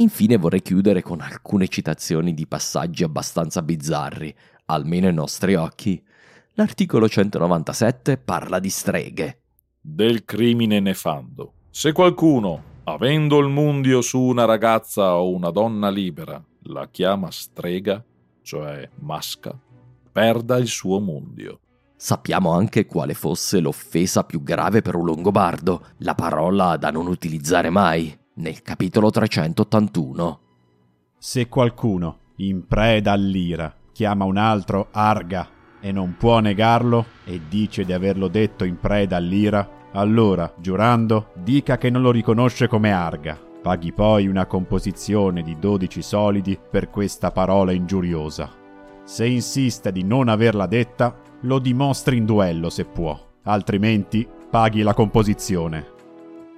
[0.05, 4.35] Infine vorrei chiudere con alcune citazioni di passaggi abbastanza bizzarri,
[4.67, 6.01] almeno ai nostri occhi.
[6.57, 9.41] L'articolo 197 parla di streghe.
[9.81, 11.55] Del crimine nefando.
[11.71, 18.05] Se qualcuno, avendo il mundio su una ragazza o una donna libera, la chiama strega,
[18.43, 19.59] cioè masca,
[20.13, 21.61] perda il suo mundio.
[21.97, 27.71] Sappiamo anche quale fosse l'offesa più grave per un longobardo, la parola da non utilizzare
[27.71, 30.41] mai nel capitolo 381.
[31.19, 35.49] Se qualcuno, in preda all'ira, chiama un altro arga
[35.81, 41.79] e non può negarlo e dice di averlo detto in preda all'ira, allora, giurando, dica
[41.79, 43.39] che non lo riconosce come arga.
[43.63, 48.51] Paghi poi una composizione di 12 solidi per questa parola ingiuriosa.
[49.05, 54.95] Se insiste di non averla detta, lo dimostri in duello se può, altrimenti paghi la
[54.95, 55.94] composizione.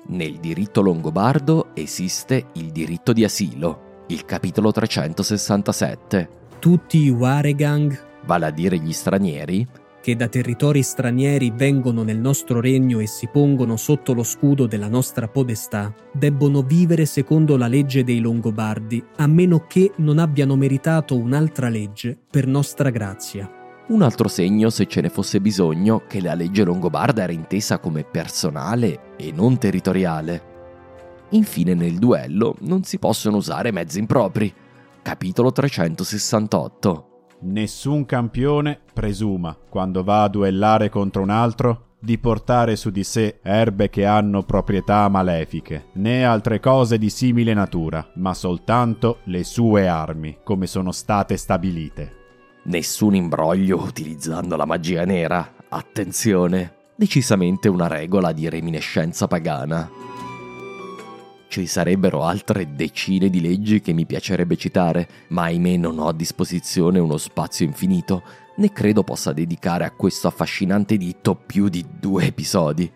[0.09, 6.29] Nel diritto longobardo esiste il diritto di asilo, il capitolo 367.
[6.61, 9.67] Tutti i Waregang, vale a dire gli stranieri,
[10.01, 14.89] che da territori stranieri vengono nel nostro regno e si pongono sotto lo scudo della
[14.89, 21.17] nostra podestà, debbono vivere secondo la legge dei Longobardi, a meno che non abbiano meritato
[21.17, 23.66] un'altra legge per nostra grazia.
[23.89, 28.03] Un altro segno, se ce ne fosse bisogno, che la legge longobarda era intesa come
[28.03, 30.55] personale e non territoriale.
[31.31, 34.53] Infine nel duello non si possono usare mezzi impropri.
[35.03, 37.09] Capitolo 368.
[37.43, 43.39] Nessun campione presuma, quando va a duellare contro un altro, di portare su di sé
[43.41, 49.87] erbe che hanno proprietà malefiche, né altre cose di simile natura, ma soltanto le sue
[49.87, 52.26] armi, come sono state stabilite.
[52.67, 55.55] Nessun imbroglio utilizzando la magia nera.
[55.69, 59.89] Attenzione, decisamente una regola di reminiscenza pagana.
[61.47, 66.13] Ci sarebbero altre decine di leggi che mi piacerebbe citare, ma ahimè non ho a
[66.13, 68.25] disposizione uno spazio infinito,
[68.57, 72.91] né credo possa dedicare a questo affascinante ditto più di due episodi.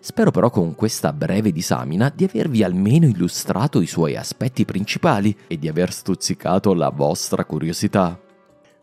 [0.00, 5.58] Spero però con questa breve disamina di avervi almeno illustrato i suoi aspetti principali e
[5.58, 8.18] di aver stuzzicato la vostra curiosità.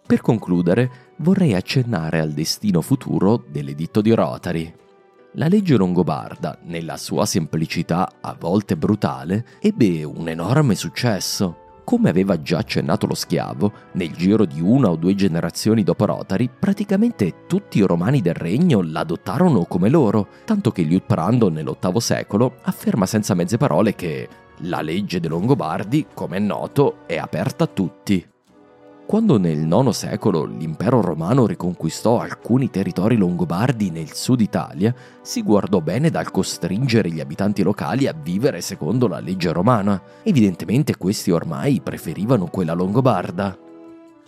[0.05, 4.73] Per concludere, vorrei accennare al destino futuro dell'editto di Rotary.
[5.35, 11.59] La legge longobarda, nella sua semplicità a volte brutale, ebbe un enorme successo.
[11.85, 16.49] Come aveva già accennato lo schiavo, nel giro di una o due generazioni dopo Rotary,
[16.59, 23.05] praticamente tutti i romani del regno l'adottarono come loro, tanto che Liutprando nell'VIII secolo afferma
[23.05, 24.27] senza mezze parole che
[24.63, 28.30] la legge dei Longobardi, come è noto, è aperta a tutti.
[29.11, 35.81] Quando nel IX secolo l'impero romano riconquistò alcuni territori longobardi nel sud Italia, si guardò
[35.81, 40.01] bene dal costringere gli abitanti locali a vivere secondo la legge romana.
[40.23, 43.57] Evidentemente questi ormai preferivano quella longobarda.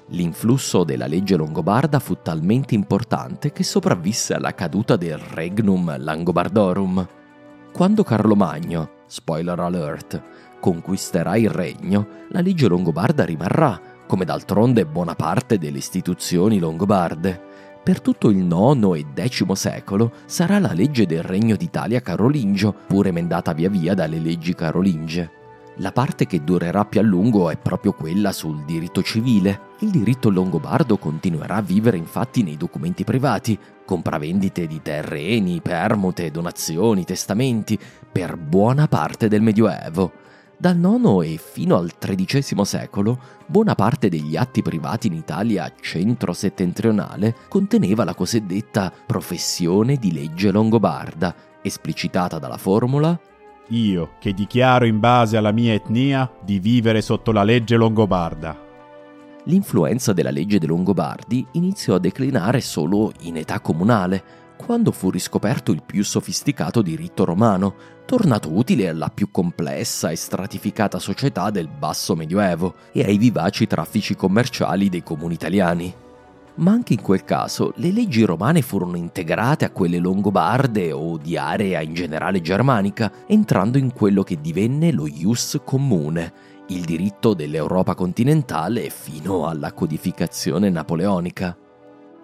[0.07, 7.07] L'influsso della legge longobarda fu talmente importante che sopravvisse alla caduta del Regnum Langobardorum.
[7.71, 10.21] Quando Carlo Magno, spoiler alert,
[10.59, 17.41] conquisterà il regno, la legge longobarda rimarrà, come d'altronde buona parte delle istituzioni longobarde.
[17.81, 23.07] Per tutto il IX e X secolo sarà la legge del Regno d'Italia carolingio, pur
[23.07, 25.31] emendata via via dalle leggi carolingie.
[25.77, 29.59] La parte che durerà più a lungo è proprio quella sul diritto civile.
[29.79, 37.03] Il diritto longobardo continuerà a vivere infatti nei documenti privati, compravendite di terreni, permute, donazioni,
[37.03, 37.79] testamenti,
[38.11, 40.21] per buona parte del Medioevo.
[40.63, 47.35] Dal IX e fino al XIII secolo, buona parte degli atti privati in Italia centro-settentrionale
[47.49, 53.19] conteneva la cosiddetta professione di legge longobarda, esplicitata dalla formula
[53.71, 58.57] io che dichiaro in base alla mia etnia di vivere sotto la legge longobarda.
[59.45, 65.71] L'influenza della legge dei Longobardi iniziò a declinare solo in età comunale, quando fu riscoperto
[65.71, 72.15] il più sofisticato diritto romano, tornato utile alla più complessa e stratificata società del basso
[72.15, 75.93] medioevo e ai vivaci traffici commerciali dei comuni italiani
[76.55, 81.37] ma anche in quel caso le leggi romane furono integrate a quelle longobarde o di
[81.37, 86.33] area in generale germanica, entrando in quello che divenne lo ius comune,
[86.67, 91.57] il diritto dell'Europa continentale fino alla codificazione napoleonica.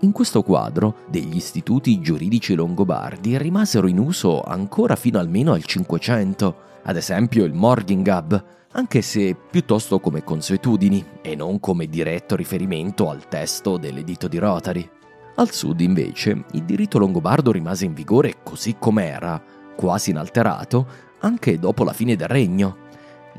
[0.02, 6.56] In questo quadro, degli istituti giuridici longobardi rimasero in uso ancora fino almeno al Cinquecento,
[6.84, 13.28] ad esempio il Morgingab, anche se piuttosto come consuetudini e non come diretto riferimento al
[13.28, 14.90] testo dell'editto di Rotary.
[15.36, 19.42] Al sud, invece, il diritto longobardo rimase in vigore così com'era,
[19.76, 20.88] quasi inalterato,
[21.20, 22.88] anche dopo la fine del regno.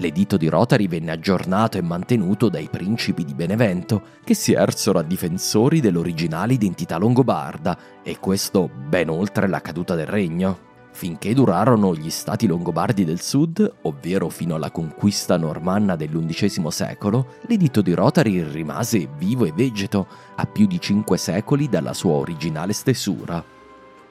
[0.01, 5.03] L'editto di Rotary venne aggiornato e mantenuto dai principi di Benevento, che si ersero a
[5.03, 12.11] difensori dell'originale identità longobarda, e questo ben oltre la caduta del regno finché durarono gli
[12.11, 19.09] stati longobardi del sud, ovvero fino alla conquista normanna dell'undicesimo secolo, l'editto di Rotary rimase
[19.16, 23.60] vivo e vegeto a più di cinque secoli dalla sua originale stesura.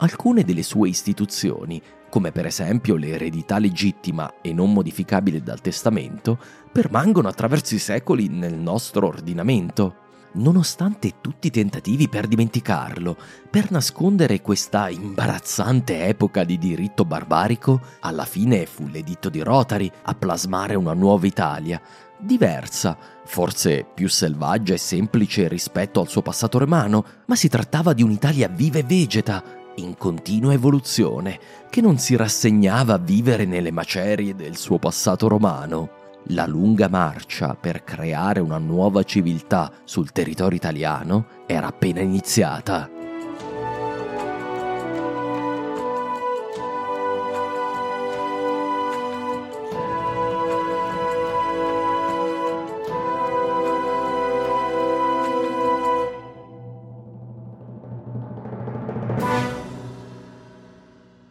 [0.02, 6.40] Alcune delle sue istituzioni, come per esempio l'eredità legittima e non modificabile dal testamento,
[6.72, 10.08] permangono attraverso i secoli nel nostro ordinamento.
[10.32, 13.18] Nonostante tutti i tentativi per dimenticarlo,
[13.50, 20.14] per nascondere questa imbarazzante epoca di diritto barbarico, alla fine fu l'editto di Rotary a
[20.14, 21.82] plasmare una nuova Italia,
[22.18, 28.04] diversa, forse più selvaggia e semplice rispetto al suo passato romano, ma si trattava di
[28.04, 31.40] un'Italia viva e vegeta, in continua evoluzione,
[31.70, 35.90] che non si rassegnava a vivere nelle macerie del suo passato romano.
[36.32, 42.99] La lunga marcia per creare una nuova civiltà sul territorio italiano era appena iniziata.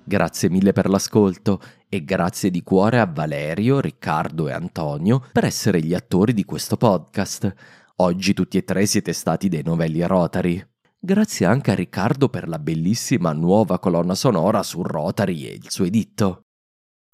[0.08, 5.82] Grazie mille per l'ascolto e grazie di cuore a Valerio, Riccardo e Antonio per essere
[5.82, 7.54] gli attori di questo podcast.
[7.96, 10.66] Oggi tutti e tre siete stati dei novelli Rotary.
[10.98, 15.84] Grazie anche a Riccardo per la bellissima nuova colonna sonora su Rotary e il suo
[15.84, 16.44] editto.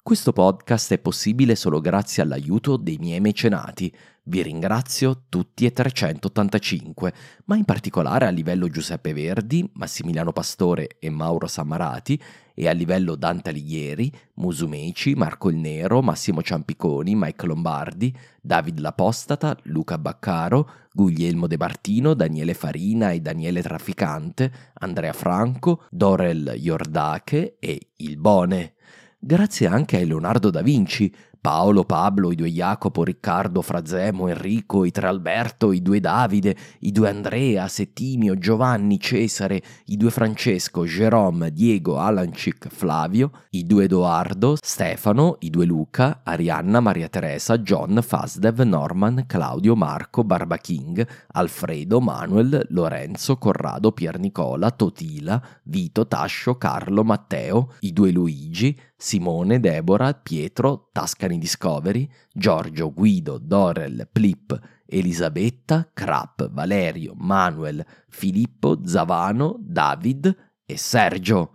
[0.01, 3.93] Questo podcast è possibile solo grazie all'aiuto dei miei mecenati.
[4.27, 7.13] Vi ringrazio tutti e 385,
[7.45, 12.19] ma in particolare a livello Giuseppe Verdi, Massimiliano Pastore e Mauro Sammarati
[12.55, 18.11] e a livello Dante Alighieri, Musumeci, Marco il Nero, Massimo Ciampiconi, Mike Lombardi,
[18.41, 26.53] David L'Apostata, Luca Baccaro, Guglielmo De Martino, Daniele Farina e Daniele Trafficante, Andrea Franco, Dorel
[26.55, 28.73] Iordache e Il Bone.
[29.19, 31.13] Grazie anche a Leonardo da Vinci,
[31.45, 36.91] Paolo, Pablo, i due Jacopo, Riccardo, Frazemo, Enrico, i tre Alberto, i due Davide, i
[36.91, 44.57] due Andrea, Settimio, Giovanni, Cesare, i due Francesco, Jerome, Diego, Alancic, Flavio, i due Edoardo,
[44.59, 51.99] Stefano, i due Luca, Arianna, Maria Teresa, John, Fasdev, Norman, Claudio, Marco, Barba King, Alfredo,
[51.99, 60.13] Manuel, Lorenzo, Corrado, Pier Nicola, Totila, Vito, Tascio, Carlo, Matteo, i due Luigi, Simone, Deborah,
[60.13, 70.77] Pietro, Tascani Discovery, Giorgio, Guido, Dorel, Plip, Elisabetta, Crap, Valerio, Manuel, Filippo, Zavano, David e
[70.77, 71.51] Sergio.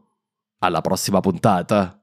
[0.58, 2.02] Alla prossima puntata!